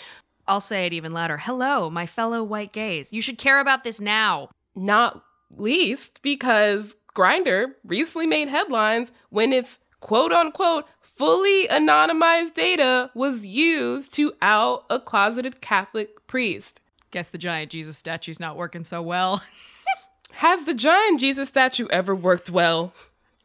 I'll 0.50 0.58
say 0.60 0.84
it 0.84 0.92
even 0.92 1.12
louder. 1.12 1.38
Hello, 1.38 1.88
my 1.88 2.06
fellow 2.06 2.42
white 2.42 2.72
gays. 2.72 3.12
You 3.12 3.20
should 3.20 3.38
care 3.38 3.60
about 3.60 3.84
this 3.84 4.00
now. 4.00 4.48
Not 4.74 5.22
least 5.56 6.20
because 6.22 6.96
Grindr 7.14 7.74
recently 7.84 8.26
made 8.26 8.48
headlines 8.48 9.12
when 9.28 9.52
its 9.52 9.78
quote 10.00 10.32
unquote 10.32 10.86
fully 11.00 11.68
anonymized 11.68 12.54
data 12.54 13.12
was 13.14 13.46
used 13.46 14.12
to 14.14 14.32
out 14.42 14.86
a 14.90 14.98
closeted 14.98 15.60
Catholic 15.60 16.26
priest. 16.26 16.80
Guess 17.12 17.28
the 17.28 17.38
giant 17.38 17.70
Jesus 17.70 17.96
statue's 17.96 18.40
not 18.40 18.56
working 18.56 18.82
so 18.82 19.00
well. 19.00 19.40
Has 20.32 20.64
the 20.64 20.74
giant 20.74 21.20
Jesus 21.20 21.48
statue 21.48 21.86
ever 21.90 22.12
worked 22.12 22.50
well? 22.50 22.92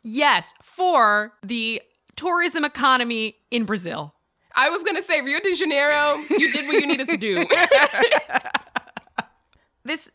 yes, 0.02 0.56
for 0.60 1.34
the 1.44 1.84
tourism 2.16 2.66
economy 2.66 3.36
in 3.52 3.66
Brazil. 3.66 4.16
I 4.56 4.70
was 4.70 4.84
gonna 4.84 5.04
say 5.04 5.22
Rio 5.22 5.40
de 5.40 5.54
Janeiro. 5.56 6.16
You 6.30 6.52
did 6.52 6.66
what 6.68 6.82
you 6.82 6.88
needed 6.88 7.10
to 7.10 7.18
do. 7.18 7.46
This 9.86 10.10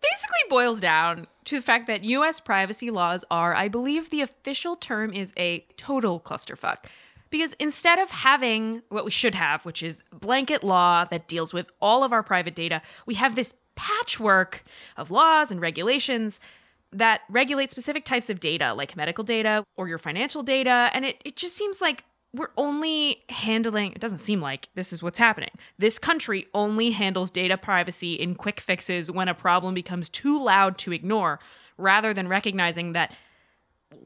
basically 0.00 0.48
boils 0.48 0.80
down 0.80 1.26
to 1.44 1.56
the 1.56 1.62
fact 1.62 1.86
that 1.86 2.02
US 2.04 2.40
privacy 2.40 2.90
laws 2.90 3.24
are, 3.30 3.54
I 3.54 3.68
believe 3.68 4.10
the 4.10 4.22
official 4.22 4.74
term 4.74 5.12
is 5.12 5.32
a 5.36 5.66
total 5.76 6.18
clusterfuck. 6.18 6.86
Because 7.28 7.52
instead 7.60 8.00
of 8.00 8.10
having 8.10 8.82
what 8.88 9.04
we 9.04 9.10
should 9.12 9.36
have, 9.36 9.64
which 9.64 9.84
is 9.84 10.02
blanket 10.10 10.64
law 10.64 11.04
that 11.04 11.28
deals 11.28 11.52
with 11.54 11.70
all 11.80 12.02
of 12.02 12.12
our 12.12 12.24
private 12.24 12.56
data, 12.56 12.82
we 13.06 13.14
have 13.14 13.36
this 13.36 13.54
patchwork 13.76 14.64
of 14.96 15.12
laws 15.12 15.52
and 15.52 15.60
regulations 15.60 16.40
that 16.92 17.20
regulate 17.28 17.70
specific 17.70 18.04
types 18.04 18.30
of 18.30 18.40
data, 18.40 18.74
like 18.74 18.96
medical 18.96 19.22
data 19.22 19.62
or 19.76 19.86
your 19.86 19.98
financial 19.98 20.42
data. 20.42 20.90
And 20.92 21.04
it, 21.04 21.20
it 21.24 21.36
just 21.36 21.56
seems 21.56 21.80
like 21.80 22.04
we're 22.32 22.50
only 22.56 23.22
handling, 23.28 23.92
it 23.92 24.00
doesn't 24.00 24.18
seem 24.18 24.40
like 24.40 24.68
this 24.74 24.92
is 24.92 25.02
what's 25.02 25.18
happening. 25.18 25.50
This 25.78 25.98
country 25.98 26.46
only 26.54 26.90
handles 26.90 27.30
data 27.30 27.56
privacy 27.56 28.14
in 28.14 28.34
quick 28.36 28.60
fixes 28.60 29.10
when 29.10 29.28
a 29.28 29.34
problem 29.34 29.74
becomes 29.74 30.08
too 30.08 30.42
loud 30.42 30.78
to 30.78 30.92
ignore, 30.92 31.40
rather 31.76 32.14
than 32.14 32.28
recognizing 32.28 32.92
that 32.92 33.12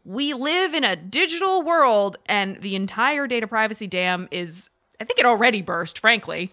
we 0.05 0.33
live 0.33 0.73
in 0.73 0.85
a 0.85 0.97
digital 0.97 1.63
world 1.63 2.17
and 2.27 2.61
the 2.63 2.75
entire 2.75 3.27
data 3.27 3.47
privacy 3.47 3.87
dam 3.87 4.29
is, 4.31 4.71
I 4.99 5.05
think 5.05 5.19
it 5.19 5.27
already 5.27 5.61
burst, 5.61 5.99
frankly. 5.99 6.51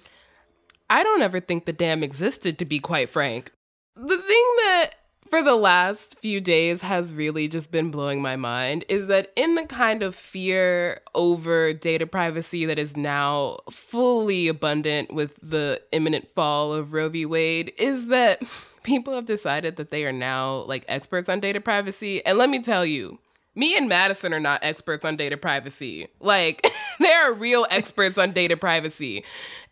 I 0.90 1.04
don't 1.04 1.22
ever 1.22 1.40
think 1.40 1.66
the 1.66 1.72
dam 1.72 2.04
existed, 2.04 2.60
to 2.60 2.66
be 2.66 2.80
quite 2.80 3.10
frank. 3.10 3.52
The 3.96 4.18
thing 4.18 4.46
that 4.58 4.90
for 5.32 5.42
the 5.42 5.56
last 5.56 6.20
few 6.20 6.42
days 6.42 6.82
has 6.82 7.14
really 7.14 7.48
just 7.48 7.72
been 7.72 7.90
blowing 7.90 8.22
my 8.22 8.36
mind 8.36 8.84
is 8.90 9.08
that 9.08 9.32
in 9.38 9.56
the 9.56 9.66
kind 9.66 10.04
of 10.04 10.14
fear 10.14 11.00
over 11.16 11.72
data 11.72 12.06
privacy 12.06 12.66
that 12.66 12.78
is 12.78 12.98
now 12.98 13.58
fully 13.72 14.50
abundant 14.50 15.14
with 15.14 15.40
the 15.42 15.82
imminent 15.94 16.28
fall 16.36 16.74
of 16.74 16.92
Roe 16.92 17.08
v. 17.08 17.26
Wade, 17.26 17.72
is 17.78 18.08
that 18.08 18.44
people 18.84 19.16
have 19.16 19.26
decided 19.26 19.78
that 19.78 19.90
they 19.90 20.04
are 20.04 20.12
now 20.12 20.64
like 20.64 20.84
experts 20.90 21.30
on 21.30 21.40
data 21.40 21.62
privacy. 21.62 22.24
And 22.26 22.38
let 22.38 22.50
me 22.50 22.62
tell 22.62 22.86
you, 22.86 23.18
me 23.56 23.78
and 23.78 23.88
Madison 23.88 24.34
are 24.34 24.40
not 24.40 24.64
experts 24.64 25.06
on 25.06 25.16
data 25.16 25.38
privacy. 25.38 26.10
Like, 26.20 26.68
they 27.00 27.12
are 27.14 27.32
real 27.32 27.66
experts 27.70 28.18
on 28.18 28.34
data 28.34 28.58
privacy. 28.58 29.24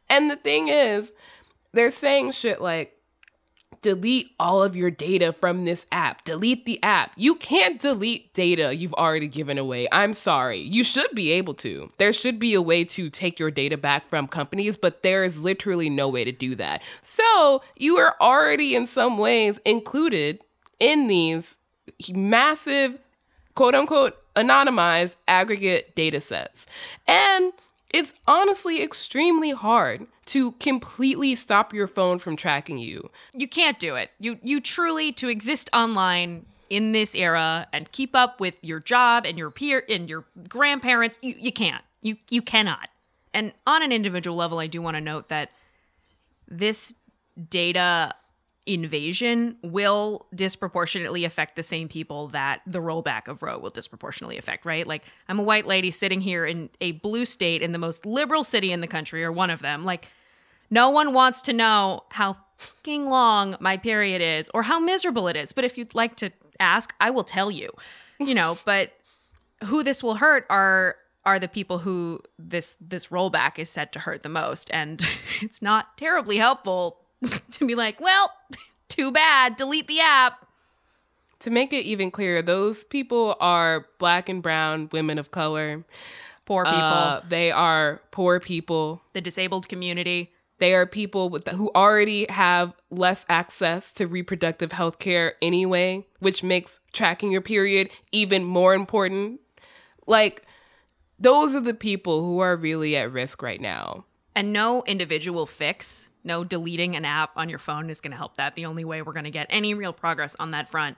And 0.09 0.31
the 0.31 0.37
thing 0.37 0.69
is, 0.69 1.11
they're 1.73 1.91
saying 1.91 2.31
shit 2.31 2.61
like, 2.61 2.95
delete 3.81 4.31
all 4.39 4.63
of 4.63 4.75
your 4.75 4.91
data 4.91 5.31
from 5.33 5.65
this 5.65 5.85
app. 5.91 6.23
Delete 6.23 6.65
the 6.65 6.81
app. 6.83 7.11
You 7.15 7.35
can't 7.35 7.79
delete 7.79 8.33
data 8.33 8.75
you've 8.75 8.93
already 8.93 9.27
given 9.27 9.57
away. 9.57 9.87
I'm 9.91 10.13
sorry. 10.13 10.59
You 10.59 10.83
should 10.83 11.09
be 11.13 11.31
able 11.31 11.53
to. 11.55 11.91
There 11.97 12.13
should 12.13 12.39
be 12.39 12.53
a 12.53 12.61
way 12.61 12.83
to 12.85 13.09
take 13.09 13.39
your 13.39 13.51
data 13.51 13.77
back 13.77 14.07
from 14.09 14.27
companies, 14.27 14.77
but 14.77 15.03
there 15.03 15.23
is 15.23 15.37
literally 15.39 15.89
no 15.89 16.07
way 16.09 16.23
to 16.23 16.31
do 16.31 16.55
that. 16.55 16.81
So 17.01 17.61
you 17.75 17.97
are 17.97 18.15
already, 18.21 18.75
in 18.75 18.87
some 18.87 19.17
ways, 19.17 19.59
included 19.65 20.39
in 20.79 21.07
these 21.07 21.57
massive, 22.11 22.97
quote 23.55 23.75
unquote, 23.75 24.15
anonymized 24.35 25.15
aggregate 25.27 25.95
data 25.95 26.21
sets. 26.21 26.65
And 27.07 27.51
it's 27.91 28.13
honestly 28.27 28.81
extremely 28.81 29.51
hard 29.51 30.05
to 30.25 30.51
completely 30.53 31.35
stop 31.35 31.73
your 31.73 31.87
phone 31.87 32.19
from 32.19 32.35
tracking 32.35 32.77
you. 32.77 33.09
You 33.33 33.47
can't 33.47 33.79
do 33.79 33.95
it. 33.95 34.11
You 34.19 34.39
you 34.43 34.59
truly 34.59 35.11
to 35.13 35.27
exist 35.27 35.69
online 35.73 36.45
in 36.69 36.91
this 36.91 37.15
era 37.15 37.67
and 37.73 37.91
keep 37.91 38.15
up 38.15 38.39
with 38.39 38.57
your 38.61 38.79
job 38.79 39.25
and 39.25 39.37
your 39.37 39.49
peer 39.49 39.83
and 39.89 40.07
your 40.07 40.25
grandparents, 40.47 41.17
you, 41.21 41.33
you 41.37 41.51
can't. 41.51 41.83
You 42.01 42.17
you 42.29 42.41
cannot. 42.41 42.89
And 43.33 43.53
on 43.65 43.83
an 43.83 43.91
individual 43.91 44.37
level, 44.37 44.59
I 44.59 44.67
do 44.67 44.81
want 44.81 44.95
to 44.95 45.01
note 45.01 45.29
that 45.29 45.51
this 46.47 46.93
data 47.49 48.13
invasion 48.73 49.57
will 49.63 50.27
disproportionately 50.33 51.25
affect 51.25 51.55
the 51.55 51.63
same 51.63 51.87
people 51.87 52.27
that 52.29 52.61
the 52.67 52.79
rollback 52.79 53.27
of 53.27 53.41
Roe 53.41 53.57
will 53.57 53.69
disproportionately 53.69 54.37
affect, 54.37 54.65
right? 54.65 54.85
Like, 54.85 55.03
I'm 55.27 55.39
a 55.39 55.43
white 55.43 55.65
lady 55.65 55.91
sitting 55.91 56.21
here 56.21 56.45
in 56.45 56.69
a 56.79 56.93
blue 56.93 57.25
state 57.25 57.61
in 57.61 57.71
the 57.71 57.77
most 57.77 58.05
liberal 58.05 58.43
city 58.43 58.71
in 58.71 58.81
the 58.81 58.87
country, 58.87 59.23
or 59.23 59.31
one 59.31 59.49
of 59.49 59.61
them. 59.61 59.85
Like, 59.85 60.09
no 60.69 60.89
one 60.89 61.13
wants 61.13 61.41
to 61.43 61.53
know 61.53 62.03
how 62.09 62.37
fucking 62.57 63.09
long 63.09 63.55
my 63.59 63.77
period 63.77 64.21
is 64.21 64.51
or 64.53 64.63
how 64.63 64.79
miserable 64.79 65.27
it 65.27 65.35
is. 65.35 65.51
But 65.51 65.63
if 65.63 65.77
you'd 65.77 65.95
like 65.95 66.15
to 66.17 66.31
ask, 66.59 66.93
I 66.99 67.09
will 67.09 67.23
tell 67.23 67.49
you, 67.49 67.71
you 68.19 68.35
know, 68.35 68.57
but 68.65 68.91
who 69.63 69.83
this 69.83 70.03
will 70.03 70.15
hurt 70.15 70.45
are 70.49 70.95
are 71.25 71.39
the 71.39 71.47
people 71.47 71.79
who 71.79 72.19
this 72.37 72.75
this 72.79 73.07
rollback 73.07 73.59
is 73.59 73.69
set 73.69 73.91
to 73.91 73.99
hurt 73.99 74.23
the 74.23 74.29
most 74.29 74.71
and 74.71 75.05
it's 75.41 75.61
not 75.61 75.97
terribly 75.97 76.37
helpful 76.37 76.98
to 77.51 77.67
be 77.67 77.75
like, 77.75 77.99
well, 77.99 78.31
too 78.89 79.11
bad, 79.11 79.55
delete 79.55 79.87
the 79.87 79.99
app. 79.99 80.45
To 81.41 81.49
make 81.49 81.71
it 81.71 81.85
even 81.85 82.11
clearer, 82.11 82.41
those 82.41 82.83
people 82.83 83.35
are 83.39 83.85
black 83.97 84.27
and 84.27 84.43
brown 84.43 84.89
women 84.91 85.17
of 85.17 85.31
color. 85.31 85.85
Poor 86.45 86.65
people. 86.65 86.79
Uh, 86.79 87.21
they 87.29 87.51
are 87.51 88.01
poor 88.11 88.39
people. 88.39 89.01
the 89.13 89.21
disabled 89.21 89.69
community. 89.69 90.33
They 90.57 90.75
are 90.75 90.85
people 90.85 91.29
with 91.29 91.47
who 91.47 91.71
already 91.73 92.25
have 92.29 92.73
less 92.89 93.25
access 93.29 93.93
to 93.93 94.07
reproductive 94.07 94.73
health 94.73 94.99
care 94.99 95.35
anyway, 95.41 96.05
which 96.19 96.43
makes 96.43 96.79
tracking 96.91 97.31
your 97.31 97.41
period 97.41 97.91
even 98.11 98.43
more 98.43 98.73
important. 98.73 99.39
Like, 100.05 100.43
those 101.17 101.55
are 101.55 101.61
the 101.61 101.73
people 101.73 102.21
who 102.21 102.39
are 102.39 102.57
really 102.57 102.97
at 102.97 103.11
risk 103.11 103.41
right 103.41 103.61
now. 103.61 104.05
And 104.35 104.53
no 104.53 104.83
individual 104.85 105.45
fix, 105.45 106.11
no 106.23 106.43
deleting 106.43 106.95
an 106.95 107.03
app 107.03 107.31
on 107.35 107.49
your 107.49 107.59
phone 107.59 107.89
is 107.89 107.99
going 107.99 108.11
to 108.11 108.17
help 108.17 108.37
that. 108.37 108.55
The 108.55 108.65
only 108.65 108.85
way 108.85 109.01
we're 109.01 109.13
going 109.13 109.25
to 109.25 109.31
get 109.31 109.47
any 109.49 109.73
real 109.73 109.93
progress 109.93 110.35
on 110.39 110.51
that 110.51 110.69
front 110.69 110.97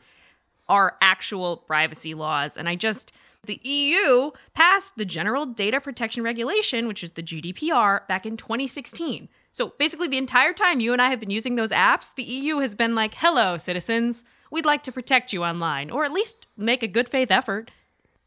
are 0.70 0.98
actual 1.02 1.58
privacy 1.58 2.14
laws. 2.14 2.56
And 2.58 2.70
I 2.70 2.76
just, 2.76 3.12
the 3.46 3.60
EU 3.64 4.32
passed 4.54 4.94
the 4.96 5.06
General 5.06 5.46
Data 5.46 5.82
Protection 5.82 6.24
Regulation, 6.24 6.88
which 6.88 7.04
is 7.04 7.12
the 7.12 7.24
GDPR, 7.24 8.08
back 8.08 8.26
in 8.26 8.38
2016. 8.38 9.28
So 9.52 9.74
basically, 9.78 10.08
the 10.08 10.18
entire 10.18 10.54
time 10.54 10.80
you 10.80 10.94
and 10.94 11.02
I 11.02 11.10
have 11.10 11.20
been 11.20 11.30
using 11.30 11.56
those 11.56 11.72
apps, 11.72 12.16
the 12.16 12.24
EU 12.24 12.60
has 12.60 12.74
been 12.74 12.96
like, 12.96 13.16
hello, 13.16 13.58
citizens, 13.58 14.24
we'd 14.50 14.66
like 14.66 14.84
to 14.84 14.92
protect 14.92 15.34
you 15.34 15.44
online, 15.44 15.90
or 15.90 16.06
at 16.06 16.14
least 16.14 16.48
make 16.56 16.84
a 16.84 16.88
good 16.88 17.10
faith 17.10 17.32
effort. 17.32 17.72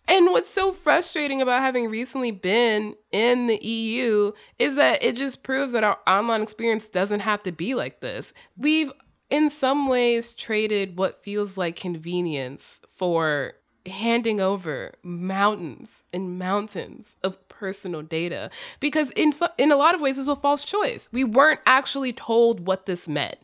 And 0.07 0.27
what's 0.27 0.51
so 0.51 0.73
frustrating 0.73 1.41
about 1.41 1.63
having 1.63 1.89
recently 1.89 2.31
been 2.31 2.95
in 3.11 3.47
the 3.47 3.57
EU 3.65 4.33
is 4.59 4.77
that 4.77 5.03
it 5.03 5.17
just 5.17 5.43
proves 5.43 5.73
that 5.73 5.85
our 5.85 5.99
online 6.07 6.43
experience 6.43 6.87
doesn't 6.87 7.21
have 7.21 7.43
to 7.45 7.53
be 7.53 7.75
like 7.75 8.01
this. 8.01 8.33
We've, 8.57 8.93
in 9.31 9.49
some 9.49 9.89
ways, 9.89 10.35
traded 10.35 10.99
what 10.99 11.25
feels 11.25 11.57
like 11.57 11.77
convenience 11.77 12.81
for 12.95 13.55
handing 13.87 14.41
over 14.41 14.93
mountains 15.03 16.03
and 16.13 16.39
mountains 16.39 17.17
of 17.23 17.49
personal 17.49 18.03
data 18.03 18.51
because 18.81 19.11
in 19.11 19.31
so, 19.31 19.49
in 19.59 19.71
a 19.71 19.77
lot 19.77 19.95
of 19.95 20.01
ways 20.01 20.17
this 20.17 20.27
was 20.27 20.39
a 20.39 20.41
false 20.41 20.65
choice. 20.65 21.09
We 21.13 21.25
weren't 21.25 21.61
actually 21.67 22.13
told 22.13 22.67
what 22.67 22.87
this 22.87 23.09
meant. 23.09 23.37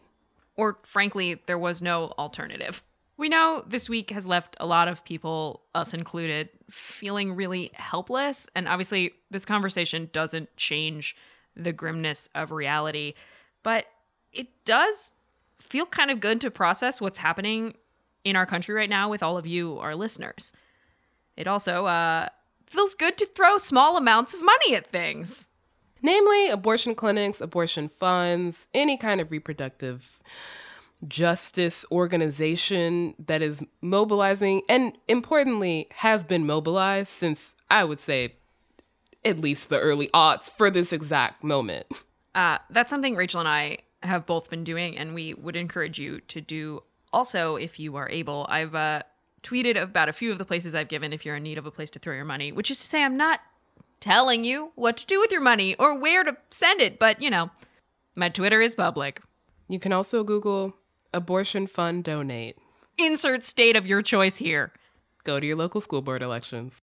Or 0.57 0.79
frankly, 0.83 1.41
there 1.47 1.59
was 1.59 1.81
no 1.81 2.13
alternative. 2.19 2.83
We 3.21 3.29
know 3.29 3.63
this 3.67 3.87
week 3.87 4.13
has 4.13 4.27
left 4.27 4.57
a 4.61 4.67
lot 4.67 4.89
of 4.89 5.05
people, 5.05 5.61
us 5.75 5.93
included, 5.93 6.49
feeling 6.71 7.37
really 7.37 7.71
helpless. 7.75 8.49
And 8.55 8.67
obviously, 8.67 9.13
this 9.31 9.45
conversation 9.45 10.09
doesn't 10.11 10.57
change 10.57 11.15
the 11.55 11.71
grimness 11.71 12.31
of 12.35 12.51
reality, 12.51 13.13
but 13.63 13.85
it 14.33 14.49
does 14.65 15.13
feel 15.59 15.85
kind 15.85 16.11
of 16.11 16.21
good 16.21 16.41
to 16.41 16.51
process 16.51 16.99
what's 16.99 17.19
happening 17.19 17.75
in 18.25 18.37
our 18.37 18.47
country 18.47 18.75
right 18.75 18.89
now 18.89 19.11
with 19.11 19.23
all 19.23 19.37
of 19.37 19.47
you, 19.47 19.79
our 19.81 19.95
listeners. 19.95 20.55
It 21.37 21.47
also 21.47 21.85
uh, 21.85 22.31
feels 22.65 22.95
good 22.95 23.19
to 23.19 23.27
throw 23.27 23.59
small 23.59 23.99
amounts 23.99 24.33
of 24.33 24.43
money 24.43 24.75
at 24.75 24.87
things. 24.87 25.47
Namely, 26.01 26.49
abortion 26.49 26.95
clinics, 26.95 27.43
abortion 27.43 27.91
funds, 27.91 28.67
any 28.73 28.97
kind 28.97 29.21
of 29.21 29.31
reproductive 29.31 30.23
justice 31.09 31.85
organization 31.91 33.15
that 33.27 33.43
is 33.43 33.63
mobilizing 33.81 34.63
and 34.69 34.93
importantly 35.09 35.89
has 35.93 36.25
been 36.25 36.47
mobilized 36.47 37.09
since 37.09 37.55
I 37.71 37.85
would 37.85 37.99
say 37.99 38.35
at 39.25 39.39
least 39.39 39.69
the 39.69 39.79
early 39.79 40.09
aughts 40.09 40.51
for 40.51 40.71
this 40.71 40.93
exact 40.93 41.45
moment. 41.45 41.87
Uh, 42.33 42.59
that's 42.71 42.91
something 42.91 43.17
Rachelle 43.17 43.41
and 43.41 43.49
I 43.49 43.79
have 44.05 44.25
both 44.25 44.51
been 44.51 44.63
doing, 44.63 44.97
and 44.97 45.15
we 45.15 45.35
would 45.35 45.57
encourage 45.57 45.99
you 45.99 46.21
to 46.29 46.41
do 46.41 46.85
also 47.13 47.57
if 47.57 47.81
you 47.81 47.97
are 47.97 48.09
able. 48.09 48.47
I've 48.49 48.77
uh, 48.77 49.03
tweeted 49.43 49.75
about 49.81 50.09
a 50.09 50.13
few 50.13 50.31
of 50.31 50.39
the 50.39 50.45
places 50.45 50.77
I've 50.77 50.87
given 50.87 51.13
if 51.13 51.27
you're 51.27 51.35
in 51.35 51.43
need 51.43 51.59
of 51.59 51.67
a 51.67 51.71
place 51.71 51.91
to 51.91 51.99
throw 51.99 52.15
your 52.15 52.25
money, 52.25 52.53
which 52.53 52.71
is 52.71 52.79
to 52.79 52.87
say, 52.87 53.03
I'm 53.03 53.17
not 53.17 53.41
telling 53.99 54.45
you 54.45 54.71
what 54.77 54.97
to 54.99 55.07
do 55.07 55.19
with 55.21 55.33
your 55.33 55.41
money 55.41 55.75
or 55.75 55.99
where 55.99 56.23
to 56.23 56.37
send 56.51 56.81
it, 56.81 57.01
but 57.01 57.21
you 57.21 57.31
know, 57.31 57.51
my 58.15 58.29
Twitter 58.29 58.63
is 58.63 58.75
public. 58.75 59.21
You 59.69 59.79
can 59.79 59.93
also 59.93 60.25
Google 60.25 60.75
abortion 61.13 61.67
fund 61.67 62.05
donate. 62.05 62.57
Insert 62.99 63.45
state 63.45 63.77
of 63.77 63.87
your 63.87 64.03
choice 64.03 64.37
here. 64.37 64.73
Go 65.25 65.41
to 65.41 65.47
your 65.47 65.57
local 65.57 65.81
school 65.81 66.03
board 66.03 66.23
elections. 66.23 66.81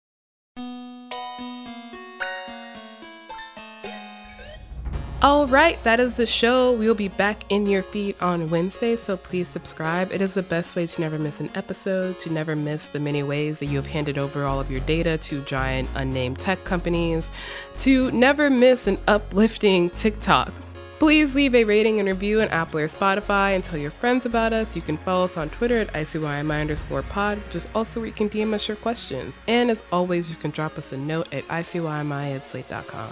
All 5.23 5.47
right, 5.47 5.83
that 5.83 5.99
is 5.99 6.19
the 6.19 6.27
show. 6.27 6.75
We'll 6.75 6.95
be 6.95 7.09
back 7.09 7.51
in 7.51 7.67
your 7.67 7.83
feed 7.83 8.17
on 8.21 8.51
Wednesday, 8.51 8.97
so 8.97 9.17
please 9.17 9.49
subscribe. 9.49 10.13
It 10.13 10.21
is 10.21 10.35
the 10.35 10.43
best 10.43 10.77
way 10.77 10.87
to 10.87 11.01
never 11.01 11.19
miss 11.19 11.41
an 11.41 11.49
episode, 11.55 12.21
to 12.21 12.31
never 12.31 12.55
miss 12.55 12.89
the 12.89 13.01
many 13.01 13.23
ways 13.23 13.59
that 13.59 13.67
you 13.67 13.77
have 13.77 13.87
handed 13.87 14.19
over 14.19 14.45
all 14.45 14.61
of 14.61 14.71
your 14.71 14.81
data 14.81 15.17
to 15.19 15.43
giant 15.45 15.89
unnamed 15.95 16.39
tech 16.39 16.63
companies, 16.65 17.31
to 17.81 18.11
never 18.11 18.51
miss 18.51 18.87
an 18.87 18.99
uplifting 19.09 19.89
TikTok. 19.91 20.53
Please 20.99 21.35
leave 21.35 21.55
a 21.55 21.65
rating 21.65 22.01
and 22.01 22.09
review 22.09 22.41
on 22.41 22.49
Apple 22.49 22.81
or 22.81 22.89
Spotify 22.89 23.55
and 23.55 23.63
tell 23.63 23.79
your 23.79 23.91
friends 23.91 24.25
about 24.25 24.55
us. 24.55 24.75
You 24.75 24.81
can 24.81 24.97
follow 24.97 25.25
us 25.25 25.37
on 25.37 25.51
Twitter 25.51 25.79
at 25.79 25.93
ICYMI 25.93 26.61
underscore 26.61 27.03
pod, 27.03 27.37
which 27.39 27.57
is 27.57 27.69
also 27.75 28.01
where 28.01 28.07
you 28.07 28.15
can 28.15 28.31
DM 28.31 28.55
us 28.55 28.67
your 28.67 28.79
questions. 28.79 29.39
And 29.47 29.71
as 29.71 29.83
always, 29.93 30.31
you 30.31 30.37
can 30.37 30.53
drop 30.53 30.79
us 30.79 30.93
a 30.93 30.97
note 30.97 31.33
at 31.35 31.47
ICYMI 31.49 32.37
at 32.37 32.47
slate.com. 32.47 33.11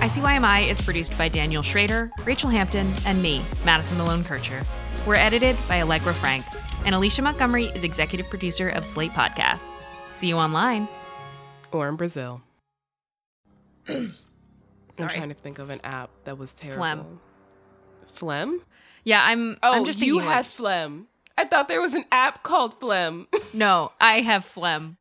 ICYMI 0.00 0.68
is 0.68 0.80
produced 0.80 1.16
by 1.16 1.28
Daniel 1.28 1.62
Schroeder, 1.62 2.10
Rachelle 2.18 2.50
Hampton, 2.50 2.92
and 3.06 3.22
me, 3.22 3.42
Madison 3.64 3.96
Malone 3.96 4.24
Kircher. 4.24 4.62
We're 5.06 5.14
edited 5.14 5.56
by 5.68 5.80
Allegra 5.80 6.12
Frank, 6.12 6.44
and 6.84 6.94
Alicia 6.94 7.22
Montgomery 7.22 7.66
is 7.66 7.84
executive 7.84 8.28
producer 8.28 8.68
of 8.70 8.84
Slate 8.84 9.12
Podcasts. 9.12 9.82
See 10.10 10.26
you 10.26 10.36
online. 10.36 10.88
Or 11.72 11.88
in 11.88 11.96
Brazil. 11.96 12.42
I'm 13.88 14.14
trying 14.96 15.28
to 15.28 15.34
think 15.34 15.58
of 15.58 15.70
an 15.70 15.80
app 15.84 16.10
that 16.24 16.38
was 16.38 16.52
terrible. 16.52 16.76
Phlegm. 16.78 17.20
Phlegm? 18.12 18.60
Yeah, 19.04 19.22
I'm. 19.24 19.58
Oh, 19.62 19.72
I'm 19.72 19.84
just 19.84 20.00
you 20.00 20.18
had 20.20 20.28
like- 20.28 20.46
phlegm. 20.46 21.06
I 21.36 21.44
thought 21.44 21.66
there 21.66 21.80
was 21.80 21.94
an 21.94 22.04
app 22.12 22.44
called 22.44 22.78
Phlegm. 22.78 23.26
no, 23.52 23.90
I 24.00 24.20
have 24.20 24.44
phlegm. 24.44 24.98